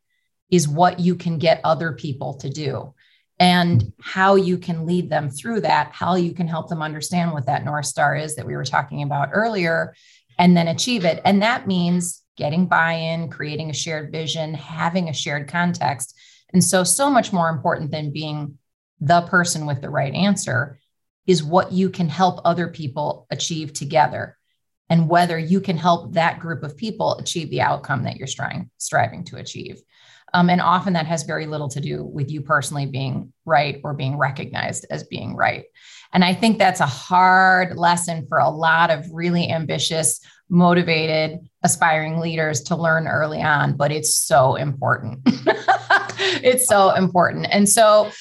is 0.50 0.68
what 0.68 1.00
you 1.00 1.14
can 1.14 1.38
get 1.38 1.62
other 1.64 1.92
people 1.92 2.34
to 2.36 2.50
do 2.50 2.96
and 3.40 3.94
how 4.02 4.36
you 4.36 4.58
can 4.58 4.86
lead 4.86 5.10
them 5.10 5.30
through 5.30 5.62
that, 5.62 5.92
how 5.92 6.16
you 6.16 6.34
can 6.34 6.48
help 6.48 6.70
them 6.70 6.82
understand 6.82 7.32
what 7.32 7.46
that 7.46 7.66
North 7.66 7.86
Star 7.86 8.16
is 8.16 8.36
that 8.36 8.48
we 8.48 8.56
were 8.56 8.66
talking 8.66 9.04
about 9.04 9.30
earlier, 9.32 9.94
and 10.40 10.56
then 10.56 10.68
achieve 10.68 11.06
it. 11.06 11.22
And 11.24 11.42
that 11.42 11.68
means 11.68 12.24
getting 12.36 12.68
buy 12.68 12.94
in, 12.94 13.30
creating 13.30 13.70
a 13.70 13.74
shared 13.74 14.12
vision, 14.12 14.54
having 14.54 15.10
a 15.10 15.14
shared 15.14 15.48
context. 15.48 16.16
And 16.54 16.64
so, 16.64 16.84
so 16.84 17.10
much 17.10 17.34
more 17.34 17.50
important 17.50 17.92
than 17.92 18.14
being 18.14 18.58
the 19.00 19.22
person 19.22 19.66
with 19.66 19.82
the 19.82 19.90
right 19.90 20.14
answer 20.14 20.80
is 21.26 21.44
what 21.44 21.72
you 21.72 21.90
can 21.90 22.10
help 22.10 22.40
other 22.46 22.68
people 22.70 23.28
achieve 23.30 23.74
together 23.74 24.38
and 24.90 25.10
whether 25.10 25.38
you 25.38 25.60
can 25.60 25.78
help 25.78 26.14
that 26.14 26.40
group 26.40 26.64
of 26.64 26.78
people 26.78 27.18
achieve 27.18 27.50
the 27.50 27.62
outcome 27.62 28.04
that 28.04 28.16
you're 28.16 28.28
striving, 28.28 28.70
striving 28.78 29.26
to 29.26 29.36
achieve. 29.36 29.82
Um, 30.34 30.50
and 30.50 30.62
often 30.62 30.94
that 30.94 31.06
has 31.06 31.24
very 31.24 31.46
little 31.46 31.70
to 31.70 31.80
do 31.80 32.04
with 32.04 32.30
you 32.30 32.42
personally 32.42 32.86
being 32.86 33.32
right 33.46 33.80
or 33.84 33.94
being 33.94 34.18
recognized 34.18 34.86
as 34.90 35.04
being 35.04 35.36
right. 35.36 35.66
And 36.14 36.24
I 36.24 36.34
think 36.34 36.58
that's 36.58 36.80
a 36.80 36.86
hard 36.86 37.78
lesson 37.78 38.26
for 38.28 38.38
a 38.38 38.50
lot 38.50 38.90
of 38.90 39.06
really 39.12 39.50
ambitious, 39.50 40.20
motivated, 40.50 41.40
aspiring 41.64 42.20
leaders 42.20 42.62
to 42.64 42.76
learn 42.76 43.08
early 43.08 43.42
on, 43.42 43.76
but 43.76 43.92
it's 43.92 44.16
so 44.16 44.56
important. 44.56 45.20
it's 45.26 46.68
so 46.68 46.92
important. 46.96 47.48
And 47.52 47.68
so 47.68 48.12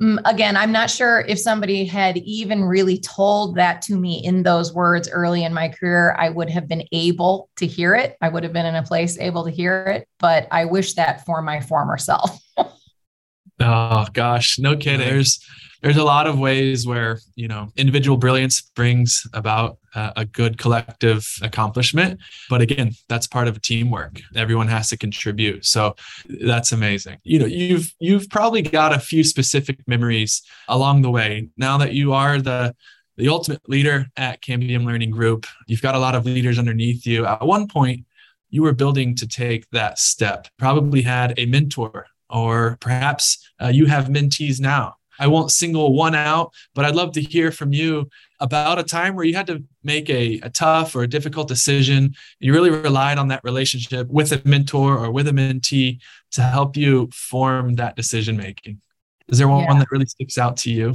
Mm, 0.00 0.18
again, 0.26 0.58
I'm 0.58 0.72
not 0.72 0.90
sure 0.90 1.20
if 1.20 1.38
somebody 1.38 1.86
had 1.86 2.18
even 2.18 2.64
really 2.64 2.98
told 2.98 3.56
that 3.56 3.80
to 3.82 3.96
me 3.96 4.22
in 4.22 4.42
those 4.42 4.74
words 4.74 5.08
early 5.08 5.42
in 5.42 5.54
my 5.54 5.70
career, 5.70 6.14
I 6.18 6.28
would 6.28 6.50
have 6.50 6.68
been 6.68 6.84
able 6.92 7.48
to 7.56 7.66
hear 7.66 7.94
it. 7.94 8.16
I 8.20 8.28
would 8.28 8.42
have 8.42 8.52
been 8.52 8.66
in 8.66 8.74
a 8.74 8.82
place 8.82 9.18
able 9.18 9.44
to 9.44 9.50
hear 9.50 9.84
it, 9.84 10.08
but 10.18 10.48
I 10.50 10.66
wish 10.66 10.94
that 10.94 11.24
for 11.24 11.40
my 11.40 11.60
former 11.60 11.96
self. 11.96 12.38
oh 13.60 14.06
gosh, 14.12 14.58
no 14.58 14.76
kidding. 14.76 15.06
There's 15.06 15.40
there's 15.86 15.98
a 15.98 16.04
lot 16.04 16.26
of 16.26 16.36
ways 16.36 16.84
where 16.84 17.20
you 17.36 17.46
know 17.46 17.68
individual 17.76 18.16
brilliance 18.16 18.60
brings 18.60 19.24
about 19.32 19.78
uh, 19.94 20.10
a 20.16 20.24
good 20.24 20.58
collective 20.58 21.24
accomplishment. 21.42 22.18
But 22.50 22.60
again 22.60 22.90
that's 23.08 23.28
part 23.28 23.46
of 23.46 23.62
teamwork. 23.62 24.20
Everyone 24.34 24.66
has 24.66 24.88
to 24.88 24.96
contribute. 24.96 25.64
So 25.64 25.94
that's 26.42 26.72
amazing. 26.72 27.18
You 27.22 27.38
know 27.38 27.46
you've 27.46 27.94
you've 28.00 28.28
probably 28.30 28.62
got 28.62 28.92
a 28.92 28.98
few 28.98 29.22
specific 29.22 29.78
memories 29.86 30.42
along 30.66 31.02
the 31.02 31.10
way. 31.10 31.50
Now 31.56 31.78
that 31.78 31.92
you 31.92 32.12
are 32.12 32.40
the 32.40 32.74
the 33.16 33.28
ultimate 33.28 33.62
leader 33.68 34.06
at 34.16 34.42
cambium 34.42 34.84
learning 34.84 35.12
group 35.12 35.46
you've 35.68 35.82
got 35.82 35.94
a 35.94 36.00
lot 36.00 36.16
of 36.16 36.26
leaders 36.26 36.58
underneath 36.58 37.06
you. 37.06 37.26
At 37.26 37.46
one 37.46 37.68
point 37.68 38.06
you 38.50 38.62
were 38.62 38.72
building 38.72 39.14
to 39.14 39.28
take 39.28 39.70
that 39.70 40.00
step. 40.00 40.48
Probably 40.58 41.02
had 41.02 41.32
a 41.38 41.46
mentor 41.46 42.06
or 42.28 42.76
perhaps 42.80 43.38
uh, 43.62 43.68
you 43.68 43.86
have 43.86 44.06
mentees 44.06 44.58
now 44.58 44.96
I 45.18 45.26
won't 45.26 45.50
single 45.50 45.94
one 45.94 46.14
out, 46.14 46.52
but 46.74 46.84
I'd 46.84 46.94
love 46.94 47.12
to 47.12 47.22
hear 47.22 47.50
from 47.50 47.72
you 47.72 48.08
about 48.40 48.78
a 48.78 48.82
time 48.82 49.14
where 49.14 49.24
you 49.24 49.34
had 49.34 49.46
to 49.46 49.64
make 49.82 50.10
a, 50.10 50.40
a 50.42 50.50
tough 50.50 50.94
or 50.94 51.02
a 51.02 51.08
difficult 51.08 51.48
decision. 51.48 52.14
You 52.38 52.52
really 52.52 52.70
relied 52.70 53.18
on 53.18 53.28
that 53.28 53.44
relationship 53.44 54.08
with 54.08 54.32
a 54.32 54.42
mentor 54.44 54.98
or 54.98 55.10
with 55.10 55.28
a 55.28 55.32
mentee 55.32 56.00
to 56.32 56.42
help 56.42 56.76
you 56.76 57.08
form 57.12 57.74
that 57.76 57.96
decision 57.96 58.36
making. 58.36 58.80
Is 59.28 59.38
there 59.38 59.48
one, 59.48 59.62
yeah. 59.62 59.68
one 59.68 59.78
that 59.78 59.90
really 59.90 60.06
sticks 60.06 60.38
out 60.38 60.56
to 60.58 60.70
you? 60.70 60.94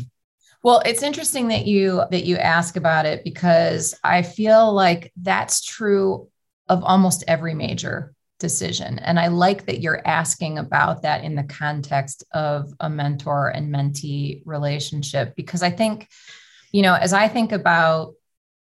Well, 0.63 0.81
it's 0.85 1.01
interesting 1.01 1.47
that 1.47 1.65
you 1.65 2.03
that 2.11 2.23
you 2.23 2.37
ask 2.37 2.77
about 2.77 3.07
it 3.07 3.23
because 3.23 3.95
I 4.03 4.21
feel 4.21 4.71
like 4.71 5.11
that's 5.17 5.61
true 5.61 6.27
of 6.69 6.83
almost 6.83 7.23
every 7.27 7.55
major 7.55 8.13
decision. 8.41 8.99
And 8.99 9.17
I 9.17 9.27
like 9.27 9.67
that 9.67 9.79
you're 9.79 10.05
asking 10.05 10.57
about 10.57 11.03
that 11.03 11.23
in 11.23 11.35
the 11.35 11.43
context 11.43 12.25
of 12.33 12.73
a 12.81 12.89
mentor 12.89 13.47
and 13.47 13.73
mentee 13.73 14.41
relationship, 14.45 15.35
because 15.37 15.63
I 15.63 15.69
think, 15.69 16.09
you 16.73 16.81
know, 16.81 16.95
as 16.95 17.13
I 17.13 17.29
think 17.29 17.53
about 17.53 18.15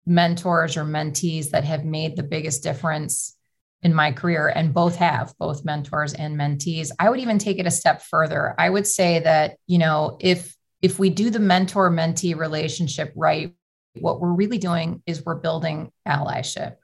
mentors 0.05 0.77
or 0.77 0.85
mentees 0.85 1.49
that 1.49 1.65
have 1.65 1.83
made 1.83 2.15
the 2.15 2.23
biggest 2.23 2.63
difference 2.63 3.35
in 3.81 3.93
my 3.93 4.11
career, 4.11 4.47
and 4.47 4.73
both 4.73 4.95
have, 4.95 5.33
both 5.37 5.65
mentors 5.65 6.13
and 6.13 6.39
mentees, 6.39 6.89
I 6.97 7.09
would 7.09 7.19
even 7.19 7.37
take 7.37 7.59
it 7.59 7.67
a 7.67 7.71
step 7.71 8.01
further. 8.01 8.55
I 8.57 8.69
would 8.69 8.87
say 8.87 9.19
that, 9.19 9.57
you 9.67 9.77
know, 9.77 10.17
if 10.19 10.55
if 10.81 10.99
we 10.99 11.09
do 11.09 11.29
the 11.29 11.39
mentor 11.39 11.91
mentee 11.91 12.37
relationship 12.37 13.11
right, 13.15 13.55
what 13.99 14.19
we're 14.19 14.33
really 14.33 14.57
doing 14.57 15.01
is 15.05 15.25
we're 15.25 15.35
building 15.35 15.91
allyship. 16.07 16.75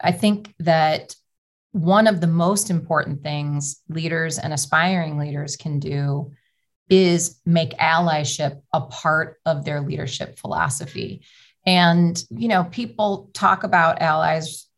I 0.00 0.12
think 0.12 0.54
that 0.60 1.14
one 1.74 2.06
of 2.06 2.20
the 2.20 2.28
most 2.28 2.70
important 2.70 3.24
things 3.24 3.82
leaders 3.88 4.38
and 4.38 4.52
aspiring 4.52 5.18
leaders 5.18 5.56
can 5.56 5.80
do 5.80 6.30
is 6.88 7.40
make 7.44 7.76
allyship 7.78 8.60
a 8.72 8.82
part 8.82 9.38
of 9.44 9.64
their 9.64 9.80
leadership 9.80 10.38
philosophy. 10.38 11.22
And, 11.66 12.22
you 12.30 12.46
know, 12.46 12.62
people 12.62 13.28
talk 13.34 13.64
about 13.64 14.00
allies 14.00 14.68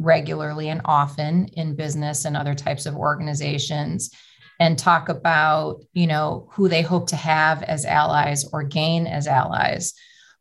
regularly 0.00 0.70
and 0.70 0.80
often 0.86 1.46
in 1.52 1.76
business 1.76 2.24
and 2.24 2.36
other 2.36 2.56
types 2.56 2.84
of 2.84 2.96
organizations 2.96 4.10
and 4.58 4.76
talk 4.76 5.08
about, 5.08 5.84
you 5.92 6.08
know, 6.08 6.48
who 6.50 6.68
they 6.68 6.82
hope 6.82 7.06
to 7.10 7.16
have 7.16 7.62
as 7.62 7.84
allies 7.84 8.44
or 8.52 8.64
gain 8.64 9.06
as 9.06 9.28
allies. 9.28 9.94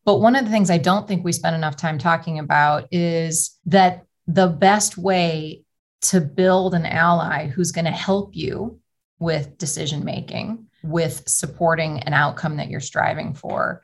But 0.05 0.21
one 0.21 0.35
of 0.35 0.43
the 0.43 0.49
things 0.49 0.71
I 0.71 0.79
don't 0.79 1.07
think 1.07 1.23
we 1.23 1.33
spend 1.33 1.55
enough 1.55 1.75
time 1.75 1.99
talking 1.99 2.39
about 2.39 2.87
is 2.89 3.59
that 3.67 4.05
the 4.25 4.47
best 4.47 4.97
way 4.97 5.65
to 6.01 6.21
build 6.21 6.73
an 6.73 6.85
ally 6.85 7.47
who's 7.47 7.71
going 7.71 7.85
to 7.85 7.91
help 7.91 8.35
you 8.35 8.79
with 9.19 9.57
decision 9.57 10.05
making, 10.05 10.67
with 10.83 11.27
supporting 11.27 11.99
an 12.03 12.13
outcome 12.13 12.57
that 12.57 12.69
you're 12.69 12.79
striving 12.79 13.33
for, 13.33 13.81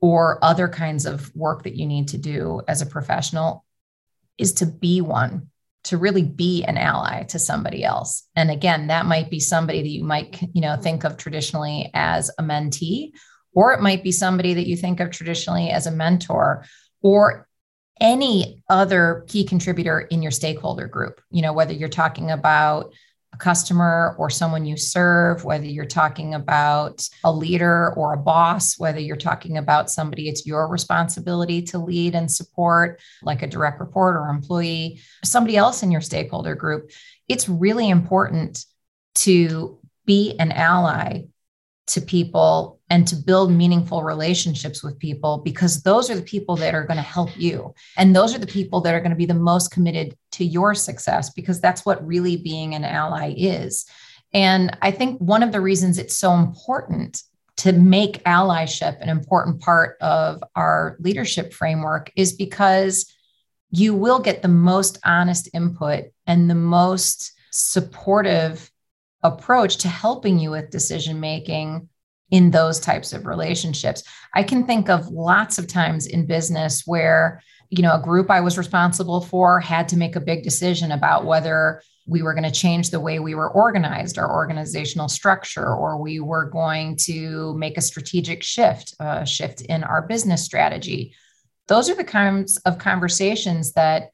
or 0.00 0.44
other 0.44 0.68
kinds 0.68 1.06
of 1.06 1.34
work 1.34 1.62
that 1.62 1.76
you 1.76 1.86
need 1.86 2.08
to 2.08 2.18
do 2.18 2.60
as 2.68 2.82
a 2.82 2.86
professional 2.86 3.64
is 4.38 4.54
to 4.54 4.66
be 4.66 5.00
one 5.00 5.48
to 5.84 5.96
really 5.96 6.22
be 6.22 6.64
an 6.64 6.76
ally 6.76 7.24
to 7.24 7.38
somebody 7.38 7.82
else. 7.84 8.28
And 8.36 8.50
again 8.50 8.88
that 8.88 9.06
might 9.06 9.30
be 9.30 9.40
somebody 9.40 9.82
that 9.82 9.88
you 9.88 10.04
might 10.04 10.40
you 10.52 10.60
know 10.60 10.76
think 10.76 11.04
of 11.04 11.16
traditionally 11.16 11.90
as 11.94 12.30
a 12.38 12.42
mentee 12.42 13.12
or 13.54 13.72
it 13.72 13.80
might 13.80 14.02
be 14.02 14.12
somebody 14.12 14.54
that 14.54 14.66
you 14.66 14.76
think 14.76 15.00
of 15.00 15.10
traditionally 15.10 15.70
as 15.70 15.86
a 15.86 15.90
mentor 15.90 16.64
or 17.00 17.48
any 18.02 18.62
other 18.68 19.24
key 19.28 19.44
contributor 19.44 20.00
in 20.00 20.20
your 20.20 20.32
stakeholder 20.32 20.86
group 20.86 21.20
you 21.30 21.40
know 21.40 21.52
whether 21.52 21.72
you're 21.72 21.88
talking 21.88 22.30
about 22.30 22.92
a 23.32 23.36
customer 23.38 24.14
or 24.18 24.28
someone 24.28 24.66
you 24.66 24.76
serve 24.76 25.44
whether 25.44 25.64
you're 25.64 25.86
talking 25.86 26.34
about 26.34 27.08
a 27.24 27.32
leader 27.32 27.94
or 27.94 28.12
a 28.12 28.18
boss 28.18 28.78
whether 28.78 28.98
you're 28.98 29.16
talking 29.16 29.56
about 29.56 29.88
somebody 29.88 30.28
it's 30.28 30.44
your 30.44 30.68
responsibility 30.68 31.62
to 31.62 31.78
lead 31.78 32.14
and 32.14 32.30
support 32.30 33.00
like 33.22 33.42
a 33.42 33.46
direct 33.46 33.80
report 33.80 34.16
or 34.16 34.28
employee 34.28 35.00
somebody 35.24 35.56
else 35.56 35.82
in 35.82 35.90
your 35.90 36.00
stakeholder 36.00 36.54
group. 36.54 36.90
It's 37.28 37.48
really 37.48 37.88
important 37.88 38.64
to 39.16 39.78
be 40.04 40.36
an 40.38 40.52
ally 40.52 41.24
to 41.88 42.00
people 42.00 42.80
and 42.90 43.08
to 43.08 43.16
build 43.16 43.50
meaningful 43.50 44.02
relationships 44.02 44.82
with 44.82 44.98
people 44.98 45.38
because 45.38 45.82
those 45.82 46.10
are 46.10 46.14
the 46.14 46.22
people 46.22 46.56
that 46.56 46.74
are 46.74 46.84
going 46.84 46.96
to 46.96 47.02
help 47.02 47.36
you. 47.36 47.74
And 47.96 48.14
those 48.14 48.34
are 48.34 48.38
the 48.38 48.46
people 48.46 48.80
that 48.82 48.94
are 48.94 49.00
going 49.00 49.10
to 49.10 49.16
be 49.16 49.26
the 49.26 49.34
most 49.34 49.70
committed 49.70 50.16
to 50.32 50.44
your 50.44 50.74
success 50.74 51.30
because 51.30 51.60
that's 51.60 51.84
what 51.84 52.06
really 52.06 52.36
being 52.36 52.74
an 52.74 52.84
ally 52.84 53.34
is. 53.36 53.86
And 54.32 54.76
I 54.80 54.90
think 54.90 55.18
one 55.20 55.42
of 55.42 55.52
the 55.52 55.60
reasons 55.60 55.98
it's 55.98 56.16
so 56.16 56.34
important 56.34 57.22
to 57.58 57.72
make 57.72 58.24
allyship 58.24 59.00
an 59.00 59.08
important 59.08 59.60
part 59.60 59.96
of 60.00 60.42
our 60.56 60.96
leadership 61.00 61.52
framework 61.52 62.10
is 62.16 62.32
because 62.32 63.12
you 63.70 63.94
will 63.94 64.20
get 64.20 64.42
the 64.42 64.48
most 64.48 64.98
honest 65.04 65.48
input 65.54 66.04
and 66.26 66.48
the 66.48 66.54
most 66.54 67.32
supportive 67.50 68.70
approach 69.22 69.78
to 69.78 69.88
helping 69.88 70.38
you 70.38 70.50
with 70.50 70.70
decision 70.70 71.20
making 71.20 71.88
in 72.30 72.50
those 72.50 72.80
types 72.80 73.12
of 73.12 73.26
relationships. 73.26 74.02
I 74.34 74.42
can 74.42 74.66
think 74.66 74.88
of 74.88 75.08
lots 75.08 75.58
of 75.58 75.66
times 75.66 76.06
in 76.06 76.26
business 76.26 76.82
where, 76.86 77.42
you 77.68 77.82
know, 77.82 77.94
a 77.94 78.02
group 78.02 78.30
I 78.30 78.40
was 78.40 78.58
responsible 78.58 79.20
for 79.20 79.60
had 79.60 79.88
to 79.88 79.98
make 79.98 80.16
a 80.16 80.20
big 80.20 80.42
decision 80.42 80.92
about 80.92 81.26
whether 81.26 81.82
we 82.06 82.22
were 82.22 82.34
going 82.34 82.42
to 82.44 82.50
change 82.50 82.90
the 82.90 83.00
way 83.00 83.18
we 83.18 83.34
were 83.34 83.50
organized, 83.50 84.18
our 84.18 84.32
organizational 84.32 85.08
structure, 85.08 85.74
or 85.74 86.00
we 86.00 86.20
were 86.20 86.46
going 86.46 86.96
to 86.96 87.54
make 87.56 87.76
a 87.76 87.82
strategic 87.82 88.42
shift, 88.42 88.94
a 88.98 89.24
shift 89.24 89.60
in 89.60 89.84
our 89.84 90.02
business 90.02 90.42
strategy. 90.42 91.14
Those 91.68 91.88
are 91.88 91.94
the 91.94 92.02
kinds 92.02 92.56
of 92.58 92.78
conversations 92.78 93.74
that, 93.74 94.10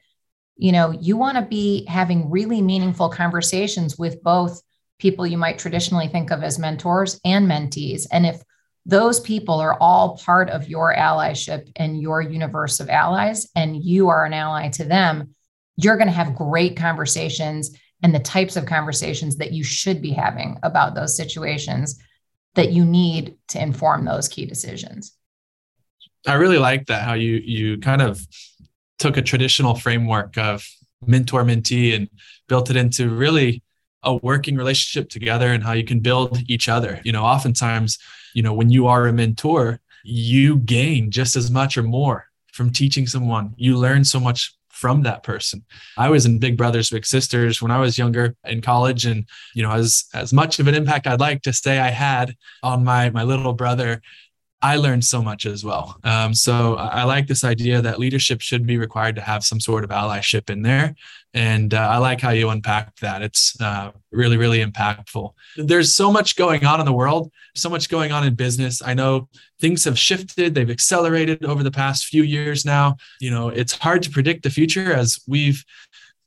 you 0.55 0.71
know, 0.71 0.91
you 0.91 1.17
want 1.17 1.37
to 1.37 1.41
be 1.41 1.85
having 1.85 2.29
really 2.29 2.61
meaningful 2.61 3.09
conversations 3.09 3.97
with 3.97 4.21
both 4.21 4.61
people 4.99 5.25
you 5.25 5.37
might 5.37 5.57
traditionally 5.57 6.07
think 6.07 6.31
of 6.31 6.43
as 6.43 6.59
mentors 6.59 7.19
and 7.25 7.47
mentees. 7.47 8.05
And 8.11 8.25
if 8.25 8.41
those 8.85 9.19
people 9.19 9.59
are 9.59 9.77
all 9.79 10.17
part 10.17 10.49
of 10.49 10.69
your 10.69 10.93
allyship 10.93 11.71
and 11.75 12.01
your 12.01 12.21
universe 12.21 12.79
of 12.79 12.89
allies, 12.89 13.47
and 13.55 13.83
you 13.83 14.09
are 14.09 14.25
an 14.25 14.33
ally 14.33 14.69
to 14.69 14.83
them, 14.83 15.35
you're 15.77 15.97
going 15.97 16.07
to 16.07 16.13
have 16.13 16.35
great 16.35 16.75
conversations 16.75 17.71
and 18.03 18.13
the 18.13 18.19
types 18.19 18.55
of 18.55 18.65
conversations 18.65 19.37
that 19.37 19.51
you 19.51 19.63
should 19.63 20.01
be 20.01 20.11
having 20.11 20.57
about 20.63 20.95
those 20.95 21.15
situations 21.15 22.01
that 22.55 22.71
you 22.71 22.85
need 22.85 23.35
to 23.49 23.61
inform 23.61 24.05
those 24.05 24.27
key 24.27 24.45
decisions. 24.45 25.15
I 26.27 26.33
really 26.33 26.57
like 26.57 26.87
that 26.87 27.03
how 27.03 27.13
you 27.13 27.35
you 27.43 27.77
kind 27.77 28.01
of 28.01 28.25
took 28.97 29.15
a 29.15 29.21
traditional 29.21 29.75
framework 29.75 30.37
of 30.37 30.67
mentor 31.05 31.43
mentee 31.43 31.95
and 31.95 32.09
built 32.47 32.69
it 32.69 32.75
into 32.75 33.09
really 33.09 33.63
a 34.03 34.15
working 34.15 34.55
relationship 34.55 35.09
together 35.09 35.51
and 35.51 35.63
how 35.63 35.73
you 35.73 35.83
can 35.83 35.99
build 35.99 36.39
each 36.49 36.69
other. 36.69 37.01
You 37.03 37.11
know, 37.11 37.23
oftentimes, 37.23 37.97
you 38.33 38.41
know, 38.41 38.53
when 38.53 38.69
you 38.69 38.87
are 38.87 39.07
a 39.07 39.13
mentor, 39.13 39.79
you 40.03 40.57
gain 40.57 41.11
just 41.11 41.35
as 41.35 41.51
much 41.51 41.77
or 41.77 41.83
more 41.83 42.25
from 42.53 42.71
teaching 42.71 43.07
someone. 43.07 43.53
You 43.57 43.77
learn 43.77 44.03
so 44.03 44.19
much 44.19 44.53
from 44.69 45.03
that 45.03 45.23
person. 45.23 45.65
I 45.97 46.09
was 46.09 46.25
in 46.25 46.39
Big 46.39 46.55
Brothers 46.55 46.89
Big 46.89 47.05
Sisters 47.05 47.61
when 47.61 47.71
I 47.71 47.79
was 47.79 47.97
younger 47.97 48.35
in 48.45 48.61
college 48.61 49.05
and 49.05 49.27
you 49.53 49.61
know 49.61 49.71
as 49.71 50.05
as 50.13 50.31
much 50.31 50.59
of 50.59 50.67
an 50.67 50.75
impact 50.75 51.05
I'd 51.05 51.19
like 51.19 51.41
to 51.41 51.53
say 51.53 51.79
I 51.79 51.89
had 51.89 52.35
on 52.63 52.85
my 52.85 53.09
my 53.09 53.23
little 53.23 53.53
brother 53.53 54.01
I 54.61 54.75
learned 54.75 55.05
so 55.05 55.21
much 55.21 55.45
as 55.45 55.63
well. 55.63 55.97
Um, 56.03 56.33
so 56.33 56.75
I, 56.75 57.03
like 57.03 57.27
this 57.27 57.45
idea 57.45 57.81
that 57.81 57.97
leadership 57.97 58.41
should 58.41 58.65
be 58.65 58.77
required 58.77 59.15
to 59.15 59.21
have 59.21 59.43
some 59.43 59.59
sort 59.59 59.85
of 59.85 59.89
allyship 59.89 60.49
in 60.49 60.63
there. 60.63 60.95
And 61.33 61.73
uh, 61.73 61.77
I 61.77 61.97
like 61.97 62.19
how 62.19 62.31
you 62.31 62.49
unpack 62.49 62.95
that. 62.97 63.21
It's 63.21 63.59
uh, 63.61 63.91
really, 64.11 64.35
really 64.35 64.63
impactful. 64.63 65.31
There's 65.55 65.95
so 65.95 66.11
much 66.11 66.35
going 66.35 66.65
on 66.65 66.79
in 66.81 66.85
the 66.85 66.93
world, 66.93 67.31
so 67.55 67.69
much 67.69 67.87
going 67.87 68.11
on 68.11 68.25
in 68.25 68.35
business. 68.35 68.81
I 68.83 68.93
know 68.93 69.29
things 69.61 69.85
have 69.85 69.97
shifted, 69.97 70.55
they've 70.55 70.69
accelerated 70.69 71.45
over 71.45 71.63
the 71.63 71.71
past 71.71 72.05
few 72.05 72.23
years 72.23 72.65
now. 72.65 72.97
You 73.21 73.31
know, 73.31 73.49
it's 73.49 73.73
hard 73.73 74.03
to 74.03 74.09
predict 74.09 74.43
the 74.43 74.49
future 74.49 74.91
as 74.91 75.19
we've 75.25 75.63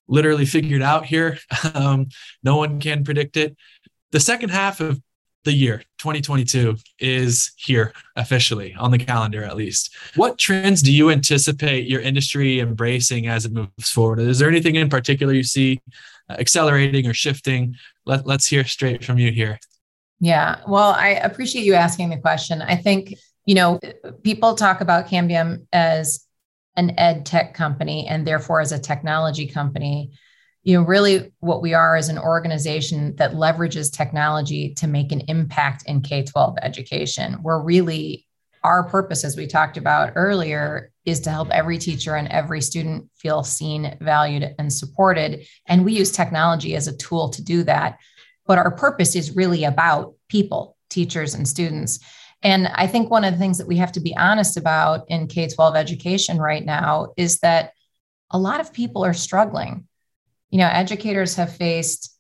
literally 0.08 0.46
figured 0.46 0.82
out 0.82 1.06
here. 1.06 1.38
Um, 1.74 2.08
no 2.42 2.56
one 2.56 2.80
can 2.80 3.02
predict 3.04 3.36
it. 3.36 3.56
The 4.10 4.20
second 4.20 4.50
half 4.50 4.80
of 4.80 5.00
the 5.44 5.52
year 5.52 5.82
2022 5.98 6.76
is 6.98 7.52
here 7.56 7.92
officially 8.16 8.74
on 8.78 8.90
the 8.90 8.98
calendar 8.98 9.44
at 9.44 9.56
least. 9.56 9.94
What 10.14 10.38
trends 10.38 10.82
do 10.82 10.92
you 10.92 11.10
anticipate 11.10 11.86
your 11.86 12.00
industry 12.00 12.60
embracing 12.60 13.26
as 13.26 13.44
it 13.44 13.52
moves 13.52 13.90
forward? 13.90 14.20
Is 14.20 14.38
there 14.38 14.48
anything 14.48 14.76
in 14.76 14.88
particular 14.88 15.32
you 15.32 15.42
see 15.42 15.80
uh, 16.30 16.34
accelerating 16.34 17.06
or 17.06 17.14
shifting? 17.14 17.74
Let, 18.06 18.26
let's 18.26 18.46
hear 18.46 18.64
straight 18.64 19.04
from 19.04 19.18
you 19.18 19.32
here. 19.32 19.58
Yeah 20.20 20.60
well 20.68 20.92
i 20.92 21.08
appreciate 21.08 21.64
you 21.64 21.74
asking 21.74 22.10
the 22.10 22.18
question. 22.18 22.62
I 22.62 22.76
think 22.76 23.14
you 23.44 23.54
know 23.54 23.80
people 24.22 24.54
talk 24.54 24.80
about 24.80 25.08
cambium 25.08 25.66
as 25.72 26.24
an 26.76 26.98
ed 26.98 27.26
tech 27.26 27.54
company 27.54 28.06
and 28.06 28.26
therefore 28.26 28.60
as 28.60 28.72
a 28.72 28.78
technology 28.78 29.46
company 29.46 30.12
you 30.64 30.76
know 30.76 30.84
really 30.84 31.32
what 31.40 31.62
we 31.62 31.74
are 31.74 31.96
is 31.96 32.08
an 32.08 32.18
organization 32.18 33.16
that 33.16 33.32
leverages 33.32 33.92
technology 33.92 34.74
to 34.74 34.86
make 34.86 35.12
an 35.12 35.22
impact 35.28 35.84
in 35.86 36.00
k-12 36.00 36.56
education. 36.62 37.38
We're 37.42 37.62
really 37.62 38.26
our 38.64 38.84
purpose 38.88 39.24
as 39.24 39.36
we 39.36 39.46
talked 39.46 39.76
about 39.76 40.12
earlier 40.14 40.92
is 41.04 41.18
to 41.20 41.30
help 41.30 41.50
every 41.50 41.78
teacher 41.78 42.14
and 42.14 42.28
every 42.28 42.60
student 42.60 43.10
feel 43.16 43.42
seen 43.42 43.96
valued 44.00 44.54
and 44.56 44.72
supported. 44.72 45.44
And 45.66 45.84
we 45.84 45.94
use 45.94 46.12
technology 46.12 46.76
as 46.76 46.86
a 46.86 46.96
tool 46.96 47.30
to 47.30 47.42
do 47.42 47.64
that. 47.64 47.98
But 48.46 48.58
our 48.58 48.70
purpose 48.70 49.16
is 49.16 49.34
really 49.34 49.64
about 49.64 50.14
people 50.28 50.76
teachers 50.90 51.34
and 51.34 51.48
students. 51.48 51.98
And 52.44 52.68
i 52.68 52.86
think 52.86 53.10
one 53.10 53.24
of 53.24 53.32
the 53.32 53.38
things 53.38 53.58
that 53.58 53.68
we 53.68 53.76
have 53.78 53.92
to 53.92 54.00
be 54.00 54.16
honest 54.16 54.56
about 54.56 55.04
in 55.08 55.26
k-12 55.26 55.76
education 55.76 56.38
right 56.38 56.64
now 56.64 57.12
is 57.16 57.38
that 57.38 57.72
a 58.30 58.38
lot 58.38 58.60
of 58.60 58.72
people 58.72 59.04
are 59.04 59.14
struggling 59.14 59.86
you 60.52 60.58
know, 60.58 60.68
educators 60.68 61.34
have 61.34 61.56
faced 61.56 62.16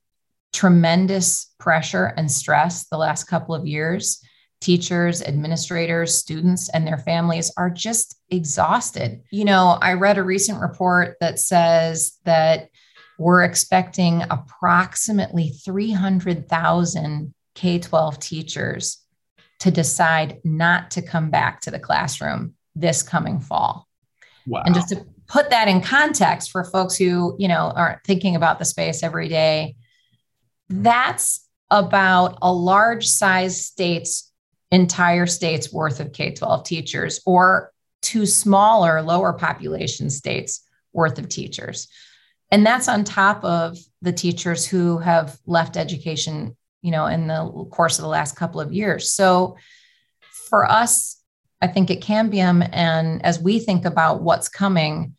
tremendous 0.52 1.54
pressure 1.60 2.06
and 2.16 2.32
stress 2.32 2.88
the 2.88 2.96
last 2.96 3.24
couple 3.24 3.54
of 3.54 3.66
years. 3.66 4.24
Teachers, 4.60 5.22
administrators, 5.22 6.14
students, 6.14 6.70
and 6.70 6.86
their 6.86 6.98
families 6.98 7.52
are 7.56 7.68
just 7.68 8.16
exhausted. 8.30 9.22
You 9.30 9.44
know, 9.44 9.78
I 9.80 9.94
read 9.94 10.18
a 10.18 10.22
recent 10.22 10.60
report 10.60 11.16
that 11.20 11.38
says 11.38 12.18
that 12.24 12.70
we're 13.18 13.42
expecting 13.42 14.22
approximately 14.30 15.50
300,000 15.64 17.34
K 17.54 17.78
12 17.78 18.18
teachers 18.18 18.98
to 19.60 19.70
decide 19.70 20.40
not 20.42 20.92
to 20.92 21.02
come 21.02 21.28
back 21.28 21.60
to 21.60 21.70
the 21.70 21.78
classroom 21.78 22.54
this 22.74 23.02
coming 23.02 23.40
fall. 23.40 23.86
Wow. 24.46 24.62
And 24.64 24.74
just 24.74 24.88
to 24.88 25.04
put 25.32 25.48
that 25.48 25.66
in 25.66 25.80
context 25.80 26.50
for 26.50 26.62
folks 26.62 26.94
who, 26.94 27.34
you 27.38 27.48
know, 27.48 27.72
aren't 27.74 28.04
thinking 28.04 28.36
about 28.36 28.58
the 28.58 28.66
space 28.66 29.02
every 29.02 29.28
day, 29.28 29.74
that's 30.68 31.48
about 31.70 32.36
a 32.42 32.52
large 32.52 33.06
size 33.06 33.64
state's 33.64 34.30
entire 34.70 35.26
state's 35.26 35.72
worth 35.72 36.00
of 36.00 36.12
K 36.12 36.34
12 36.34 36.64
teachers 36.64 37.20
or 37.24 37.72
two 38.02 38.26
smaller, 38.26 39.00
lower 39.00 39.32
population 39.32 40.10
states 40.10 40.68
worth 40.92 41.18
of 41.18 41.30
teachers. 41.30 41.88
And 42.50 42.66
that's 42.66 42.88
on 42.88 43.02
top 43.02 43.42
of 43.42 43.78
the 44.02 44.12
teachers 44.12 44.66
who 44.66 44.98
have 44.98 45.38
left 45.46 45.78
education, 45.78 46.54
you 46.82 46.90
know, 46.90 47.06
in 47.06 47.26
the 47.26 47.66
course 47.70 47.98
of 47.98 48.02
the 48.02 48.08
last 48.08 48.36
couple 48.36 48.60
of 48.60 48.74
years. 48.74 49.10
So 49.10 49.56
for 50.50 50.70
us, 50.70 51.22
I 51.62 51.68
think 51.68 51.90
at 51.90 52.00
Cambium, 52.00 52.68
and 52.70 53.24
as 53.24 53.40
we 53.40 53.60
think 53.60 53.86
about 53.86 54.20
what's 54.20 54.50
coming, 54.50 55.14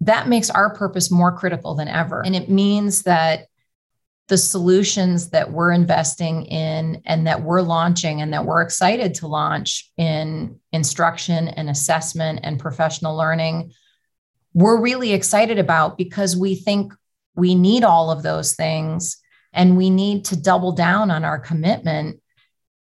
that 0.00 0.28
makes 0.28 0.50
our 0.50 0.74
purpose 0.74 1.10
more 1.10 1.36
critical 1.36 1.74
than 1.74 1.88
ever. 1.88 2.24
And 2.24 2.34
it 2.34 2.48
means 2.48 3.02
that 3.02 3.46
the 4.28 4.38
solutions 4.38 5.30
that 5.30 5.50
we're 5.50 5.72
investing 5.72 6.44
in 6.46 7.02
and 7.04 7.26
that 7.26 7.42
we're 7.42 7.62
launching 7.62 8.22
and 8.22 8.32
that 8.32 8.46
we're 8.46 8.62
excited 8.62 9.12
to 9.12 9.26
launch 9.26 9.90
in 9.96 10.58
instruction 10.72 11.48
and 11.48 11.68
assessment 11.68 12.40
and 12.44 12.58
professional 12.58 13.16
learning, 13.16 13.72
we're 14.54 14.80
really 14.80 15.12
excited 15.12 15.58
about 15.58 15.98
because 15.98 16.36
we 16.36 16.54
think 16.54 16.92
we 17.34 17.54
need 17.54 17.82
all 17.82 18.10
of 18.10 18.22
those 18.22 18.54
things 18.54 19.18
and 19.52 19.76
we 19.76 19.90
need 19.90 20.24
to 20.26 20.40
double 20.40 20.72
down 20.72 21.10
on 21.10 21.24
our 21.24 21.38
commitment 21.38 22.20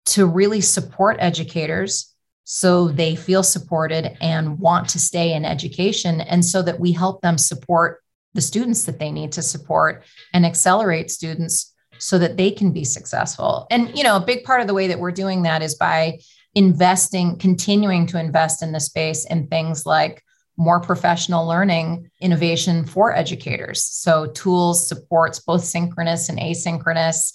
to 0.06 0.26
really 0.26 0.62
support 0.62 1.18
educators 1.20 2.15
so 2.46 2.88
they 2.88 3.16
feel 3.16 3.44
supported 3.44 4.16
and 4.22 4.60
want 4.60 4.88
to 4.88 5.00
stay 5.00 5.34
in 5.34 5.44
education 5.44 6.22
and 6.22 6.46
so 6.46 6.62
that 6.62 6.80
we 6.80 6.92
help 6.92 7.22
them 7.22 7.38
support 7.38 8.02
the 8.36 8.42
students 8.42 8.86
that 8.86 9.00
they 9.00 9.12
need 9.12 9.32
to 9.32 9.42
support 9.42 10.04
and 10.32 10.46
accelerate 10.46 11.10
students 11.10 11.74
so 11.98 12.20
that 12.20 12.38
they 12.38 12.52
can 12.52 12.72
be 12.72 12.84
successful. 12.84 13.66
And 13.72 13.98
you 13.98 14.04
know 14.04 14.16
a 14.16 14.26
big 14.26 14.44
part 14.44 14.62
of 14.62 14.68
the 14.68 14.74
way 14.74 14.88
that 14.88 15.00
we're 15.00 15.12
doing 15.12 15.44
that 15.44 15.64
is 15.64 15.76
by 15.76 16.20
investing 16.54 17.38
continuing 17.40 18.06
to 18.08 18.20
invest 18.20 18.62
in 18.62 18.72
the 18.72 18.80
space 18.80 19.26
in 19.26 19.48
things 19.48 19.86
like 19.86 20.24
more 20.58 20.80
professional 20.80 21.48
learning 21.48 22.10
innovation 22.22 22.86
for 22.86 23.14
educators. 23.14 23.84
So 23.84 24.28
tools 24.28 24.88
supports 24.88 25.40
both 25.40 25.64
synchronous 25.64 26.30
and 26.30 26.40
asynchronous. 26.40 27.34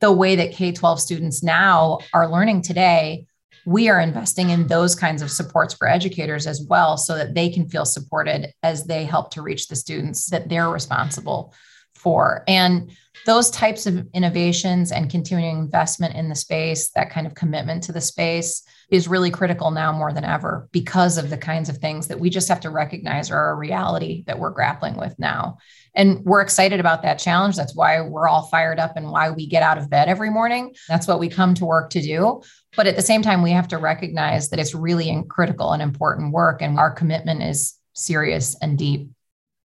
The 0.00 0.12
way 0.12 0.36
that 0.36 0.52
k-12 0.52 0.98
students 0.98 1.42
now 1.42 1.98
are 2.12 2.30
learning 2.30 2.62
today 2.62 3.26
we 3.70 3.88
are 3.88 4.00
investing 4.00 4.50
in 4.50 4.66
those 4.66 4.96
kinds 4.96 5.22
of 5.22 5.30
supports 5.30 5.74
for 5.74 5.88
educators 5.88 6.48
as 6.48 6.66
well 6.68 6.96
so 6.96 7.16
that 7.16 7.34
they 7.34 7.48
can 7.48 7.68
feel 7.68 7.84
supported 7.84 8.52
as 8.64 8.84
they 8.84 9.04
help 9.04 9.30
to 9.30 9.42
reach 9.42 9.68
the 9.68 9.76
students 9.76 10.28
that 10.28 10.48
they're 10.48 10.68
responsible 10.68 11.54
for. 11.94 12.42
And 12.48 12.90
those 13.26 13.48
types 13.48 13.86
of 13.86 14.08
innovations 14.12 14.90
and 14.90 15.08
continuing 15.08 15.56
investment 15.56 16.16
in 16.16 16.28
the 16.28 16.34
space, 16.34 16.90
that 16.96 17.10
kind 17.10 17.28
of 17.28 17.36
commitment 17.36 17.84
to 17.84 17.92
the 17.92 18.00
space 18.00 18.64
is 18.90 19.06
really 19.06 19.30
critical 19.30 19.70
now 19.70 19.92
more 19.92 20.12
than 20.12 20.24
ever 20.24 20.68
because 20.72 21.16
of 21.16 21.30
the 21.30 21.38
kinds 21.38 21.68
of 21.68 21.78
things 21.78 22.08
that 22.08 22.18
we 22.18 22.28
just 22.28 22.48
have 22.48 22.60
to 22.62 22.70
recognize 22.70 23.30
are 23.30 23.50
a 23.50 23.54
reality 23.54 24.24
that 24.26 24.40
we're 24.40 24.50
grappling 24.50 24.96
with 24.96 25.16
now. 25.16 25.58
And 25.94 26.24
we're 26.24 26.40
excited 26.40 26.80
about 26.80 27.02
that 27.02 27.18
challenge. 27.18 27.56
That's 27.56 27.74
why 27.74 28.00
we're 28.00 28.28
all 28.28 28.42
fired 28.42 28.78
up 28.78 28.96
and 28.96 29.10
why 29.10 29.30
we 29.30 29.46
get 29.46 29.62
out 29.62 29.78
of 29.78 29.90
bed 29.90 30.08
every 30.08 30.30
morning. 30.30 30.74
That's 30.88 31.08
what 31.08 31.18
we 31.18 31.28
come 31.28 31.54
to 31.54 31.64
work 31.64 31.90
to 31.90 32.00
do. 32.00 32.42
But 32.76 32.86
at 32.86 32.96
the 32.96 33.02
same 33.02 33.22
time, 33.22 33.42
we 33.42 33.50
have 33.50 33.68
to 33.68 33.78
recognize 33.78 34.50
that 34.50 34.60
it's 34.60 34.74
really 34.74 35.24
critical 35.28 35.72
and 35.72 35.82
important 35.82 36.32
work, 36.32 36.62
and 36.62 36.78
our 36.78 36.90
commitment 36.90 37.42
is 37.42 37.74
serious 37.94 38.56
and 38.62 38.78
deep. 38.78 39.10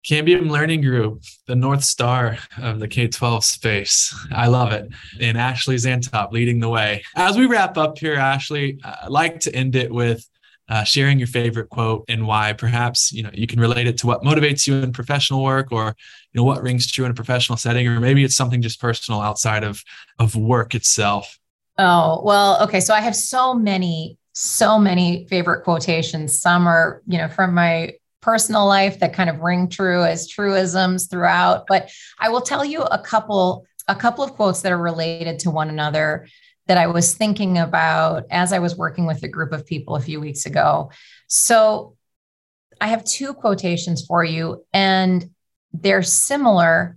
Cambium 0.05 0.51
Learning 0.51 0.81
Group, 0.81 1.23
the 1.47 1.55
North 1.55 1.85
Star 1.85 2.39
of 2.57 2.81
the 2.81 2.89
K 2.89 3.07
12 3.07 3.45
space. 3.45 4.15
I 4.33 4.47
love 4.47 4.73
it. 4.73 4.89
And 5.21 5.37
Ashley 5.37 5.77
Zantop 5.77 6.33
leading 6.33 6.59
the 6.59 6.71
way. 6.71 7.05
As 7.17 7.37
we 7.37 7.45
wrap 7.45 7.77
up 7.77 7.99
here, 7.99 8.15
Ashley, 8.15 8.81
I'd 8.83 9.11
like 9.11 9.41
to 9.41 9.55
end 9.55 9.77
it 9.77 9.93
with 9.93 10.27
uh, 10.71 10.85
sharing 10.85 11.19
your 11.19 11.27
favorite 11.27 11.69
quote 11.69 12.05
and 12.09 12.27
why. 12.27 12.53
Perhaps 12.53 13.13
you 13.13 13.23
know 13.23 13.31
you 13.35 13.47
can 13.47 13.61
relate 13.61 13.87
it 13.87 13.99
to 13.99 14.07
what 14.07 14.23
motivates 14.23 14.67
you 14.67 14.77
in 14.77 14.93
professional 14.93 15.43
work, 15.43 15.73
or 15.73 15.97
you 16.33 16.41
know 16.41 16.45
what 16.45 16.63
rings 16.63 16.91
true 16.91 17.05
in 17.05 17.11
a 17.11 17.15
professional 17.15 17.57
setting, 17.57 17.87
or 17.89 18.01
maybe 18.01 18.25
it's 18.25 18.37
something 18.37 18.63
just 18.63 18.81
personal 18.81 19.21
outside 19.21 19.65
of 19.65 19.83
of 20.19 20.37
work 20.37 20.75
itself. 20.75 21.39
Oh 21.77 22.23
well, 22.25 22.63
okay. 22.63 22.81
So 22.81 22.95
I 22.95 23.01
have 23.01 23.17
so 23.17 23.53
many, 23.53 24.17
so 24.33 24.79
many 24.79 25.27
favorite 25.29 25.65
quotations. 25.65 26.41
Some 26.41 26.67
are 26.67 27.03
you 27.07 27.19
know 27.19 27.29
from 27.29 27.53
my 27.53 27.95
personal 28.21 28.67
life 28.67 29.01
that 29.01 29.13
kind 29.13 29.31
of 29.31 29.41
ring 29.41 29.69
true 29.69 30.05
as 30.05 30.29
truisms 30.29 31.07
throughout. 31.07 31.65
But 31.67 31.91
I 32.19 32.29
will 32.29 32.43
tell 32.43 32.65
you 32.65 32.83
a 32.83 32.99
couple 32.99 33.67
a 33.89 33.95
couple 33.97 34.23
of 34.23 34.35
quotes 34.35 34.63
that 34.63 34.71
are 34.71 34.79
related 34.79 35.41
to 35.41 35.51
one 35.51 35.69
another 35.69 36.29
that 36.71 36.79
I 36.79 36.87
was 36.87 37.15
thinking 37.15 37.59
about 37.59 38.27
as 38.31 38.53
I 38.53 38.61
was 38.61 38.77
working 38.77 39.05
with 39.05 39.25
a 39.25 39.29
group 39.29 39.51
of 39.51 39.67
people 39.67 39.97
a 39.97 40.01
few 40.01 40.21
weeks 40.21 40.47
ago. 40.47 40.93
So 41.27 41.97
I 42.81 42.87
have 42.87 43.03
two 43.03 43.35
quotations 43.35 44.07
for 44.07 44.23
you, 44.23 44.65
and 44.73 45.31
they're 45.73 46.05
similar 46.05 46.97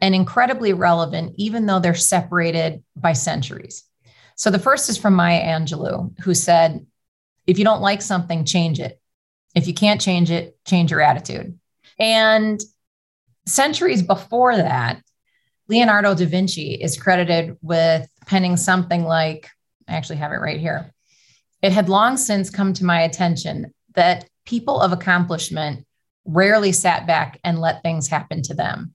and 0.00 0.12
incredibly 0.12 0.72
relevant, 0.72 1.34
even 1.36 1.66
though 1.66 1.78
they're 1.78 1.94
separated 1.94 2.82
by 2.96 3.12
centuries. 3.12 3.84
So 4.34 4.50
the 4.50 4.58
first 4.58 4.88
is 4.88 4.98
from 4.98 5.14
Maya 5.14 5.40
Angelou, 5.40 6.18
who 6.18 6.34
said, 6.34 6.84
If 7.46 7.60
you 7.60 7.64
don't 7.64 7.80
like 7.80 8.02
something, 8.02 8.44
change 8.44 8.80
it. 8.80 9.00
If 9.54 9.68
you 9.68 9.74
can't 9.74 10.00
change 10.00 10.32
it, 10.32 10.58
change 10.66 10.90
your 10.90 11.00
attitude. 11.00 11.60
And 11.96 12.60
centuries 13.46 14.02
before 14.02 14.56
that, 14.56 15.00
Leonardo 15.68 16.14
da 16.14 16.26
Vinci 16.26 16.74
is 16.74 17.00
credited 17.00 17.56
with 17.62 18.08
penning 18.26 18.56
something 18.56 19.04
like, 19.04 19.48
I 19.88 19.94
actually 19.94 20.16
have 20.16 20.32
it 20.32 20.36
right 20.36 20.60
here. 20.60 20.92
It 21.62 21.72
had 21.72 21.88
long 21.88 22.16
since 22.16 22.50
come 22.50 22.72
to 22.74 22.84
my 22.84 23.02
attention 23.02 23.72
that 23.94 24.28
people 24.44 24.80
of 24.80 24.92
accomplishment 24.92 25.86
rarely 26.24 26.72
sat 26.72 27.06
back 27.06 27.38
and 27.44 27.60
let 27.60 27.82
things 27.82 28.08
happen 28.08 28.42
to 28.42 28.54
them. 28.54 28.94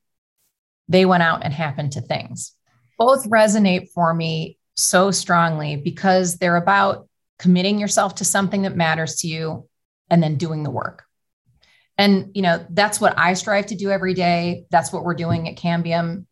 They 0.87 1.05
went 1.05 1.23
out 1.23 1.43
and 1.43 1.53
happened 1.53 1.93
to 1.93 2.01
things. 2.01 2.53
Both 2.97 3.29
resonate 3.29 3.89
for 3.93 4.13
me 4.13 4.57
so 4.75 5.11
strongly 5.11 5.75
because 5.75 6.37
they're 6.37 6.55
about 6.55 7.07
committing 7.39 7.79
yourself 7.79 8.15
to 8.15 8.25
something 8.25 8.63
that 8.63 8.75
matters 8.75 9.17
to 9.17 9.27
you 9.27 9.67
and 10.09 10.21
then 10.21 10.37
doing 10.37 10.63
the 10.63 10.71
work. 10.71 11.03
And 11.97 12.31
you 12.35 12.41
know, 12.41 12.65
that's 12.69 13.01
what 13.01 13.17
I 13.17 13.33
strive 13.33 13.67
to 13.67 13.75
do 13.75 13.89
every 13.89 14.13
day. 14.13 14.65
That's 14.69 14.93
what 14.93 15.03
we're 15.03 15.15
doing 15.15 15.49
at 15.49 15.57
Cambium. 15.57 16.25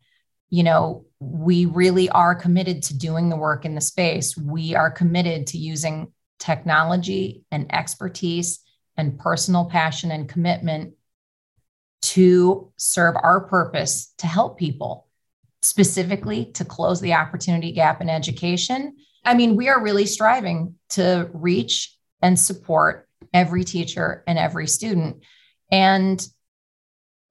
You 0.48 0.62
know, 0.62 1.04
we 1.18 1.66
really 1.66 2.08
are 2.08 2.34
committed 2.34 2.82
to 2.84 2.98
doing 2.98 3.28
the 3.28 3.36
work 3.36 3.64
in 3.64 3.74
the 3.74 3.80
space. 3.80 4.36
We 4.36 4.74
are 4.74 4.90
committed 4.90 5.48
to 5.48 5.58
using 5.58 6.12
technology 6.38 7.44
and 7.50 7.72
expertise 7.74 8.60
and 8.96 9.18
personal 9.18 9.66
passion 9.66 10.10
and 10.10 10.28
commitment 10.28 10.94
to 12.02 12.72
serve 12.76 13.16
our 13.20 13.40
purpose 13.40 14.12
to 14.18 14.26
help 14.26 14.58
people, 14.58 15.08
specifically 15.62 16.52
to 16.52 16.64
close 16.64 17.00
the 17.00 17.14
opportunity 17.14 17.72
gap 17.72 18.00
in 18.00 18.08
education. 18.08 18.96
I 19.24 19.34
mean, 19.34 19.56
we 19.56 19.68
are 19.68 19.82
really 19.82 20.06
striving 20.06 20.76
to 20.90 21.28
reach 21.32 21.96
and 22.22 22.38
support 22.38 23.08
every 23.34 23.64
teacher 23.64 24.22
and 24.26 24.38
every 24.38 24.68
student. 24.68 25.24
And 25.70 26.24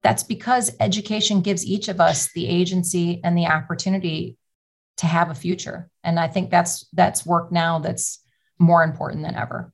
that's 0.06 0.22
because 0.22 0.70
education 0.78 1.40
gives 1.40 1.66
each 1.66 1.88
of 1.88 2.00
us 2.00 2.30
the 2.32 2.46
agency 2.46 3.20
and 3.24 3.36
the 3.36 3.46
opportunity 3.46 4.36
to 4.98 5.06
have 5.06 5.30
a 5.30 5.34
future. 5.34 5.90
And 6.04 6.20
I 6.20 6.28
think 6.28 6.48
that's 6.48 6.86
that's 6.92 7.26
work 7.26 7.50
now 7.50 7.80
that's 7.80 8.20
more 8.56 8.84
important 8.84 9.24
than 9.24 9.34
ever. 9.34 9.72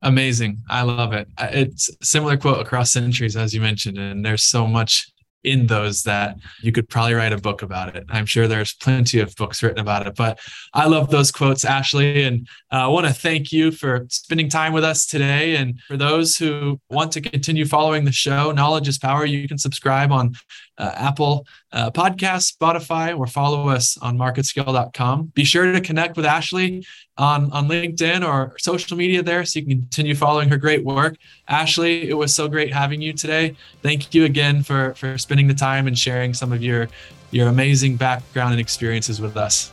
Amazing. 0.00 0.62
I 0.70 0.80
love 0.80 1.12
it. 1.12 1.28
Uh, 1.36 1.50
it's 1.52 1.90
similar 2.00 2.38
quote 2.38 2.62
across 2.62 2.90
centuries, 2.90 3.36
as 3.36 3.52
you 3.52 3.60
mentioned, 3.60 3.98
and 3.98 4.24
there's 4.24 4.44
so 4.44 4.66
much 4.66 5.12
in 5.44 5.66
those 5.66 6.02
that 6.04 6.36
you 6.60 6.72
could 6.72 6.88
probably 6.88 7.14
write 7.14 7.32
a 7.32 7.38
book 7.38 7.62
about 7.62 7.96
it. 7.96 8.04
I'm 8.08 8.26
sure 8.26 8.46
there's 8.46 8.74
plenty 8.74 9.18
of 9.18 9.34
books 9.36 9.62
written 9.62 9.80
about 9.80 10.06
it, 10.06 10.14
but 10.14 10.38
I 10.72 10.86
love 10.86 11.10
those 11.10 11.30
quotes, 11.30 11.64
Ashley. 11.64 12.22
And 12.22 12.48
uh, 12.72 12.84
I 12.84 12.86
want 12.86 13.06
to 13.06 13.12
thank 13.12 13.52
you 13.52 13.70
for 13.70 14.06
spending 14.08 14.48
time 14.48 14.72
with 14.72 14.84
us 14.84 15.06
today. 15.06 15.56
And 15.56 15.80
for 15.88 15.96
those 15.96 16.36
who 16.36 16.80
want 16.90 17.12
to 17.12 17.20
continue 17.20 17.66
following 17.66 18.04
the 18.04 18.12
show, 18.12 18.52
Knowledge 18.52 18.88
is 18.88 18.98
Power, 18.98 19.24
you 19.24 19.48
can 19.48 19.58
subscribe 19.58 20.12
on 20.12 20.34
uh, 20.78 20.92
Apple 20.94 21.46
uh, 21.72 21.90
Podcast, 21.90 22.56
Spotify, 22.56 23.16
or 23.16 23.26
follow 23.26 23.68
us 23.68 23.96
on 23.98 24.18
marketscale.com. 24.18 25.32
Be 25.34 25.44
sure 25.44 25.72
to 25.72 25.80
connect 25.80 26.16
with 26.16 26.26
Ashley 26.26 26.84
on, 27.16 27.50
on 27.52 27.68
LinkedIn 27.68 28.26
or 28.26 28.56
social 28.58 28.96
media 28.96 29.22
there 29.22 29.44
so 29.44 29.60
you 29.60 29.66
can 29.66 29.78
continue 29.78 30.14
following 30.14 30.48
her 30.48 30.56
great 30.56 30.84
work. 30.84 31.16
Ashley, 31.48 32.08
it 32.08 32.14
was 32.14 32.34
so 32.34 32.48
great 32.48 32.72
having 32.72 33.00
you 33.00 33.12
today. 33.12 33.56
Thank 33.82 34.14
you 34.14 34.24
again 34.24 34.62
for, 34.62 34.94
for 34.94 35.16
spending 35.18 35.48
the 35.48 35.54
time 35.54 35.86
and 35.86 35.98
sharing 35.98 36.34
some 36.34 36.52
of 36.52 36.62
your, 36.62 36.88
your 37.30 37.48
amazing 37.48 37.96
background 37.96 38.52
and 38.52 38.60
experiences 38.60 39.20
with 39.20 39.36
us. 39.36 39.72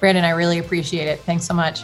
Brandon, 0.00 0.24
I 0.24 0.30
really 0.30 0.58
appreciate 0.58 1.06
it. 1.06 1.20
Thanks 1.20 1.44
so 1.44 1.54
much. 1.54 1.82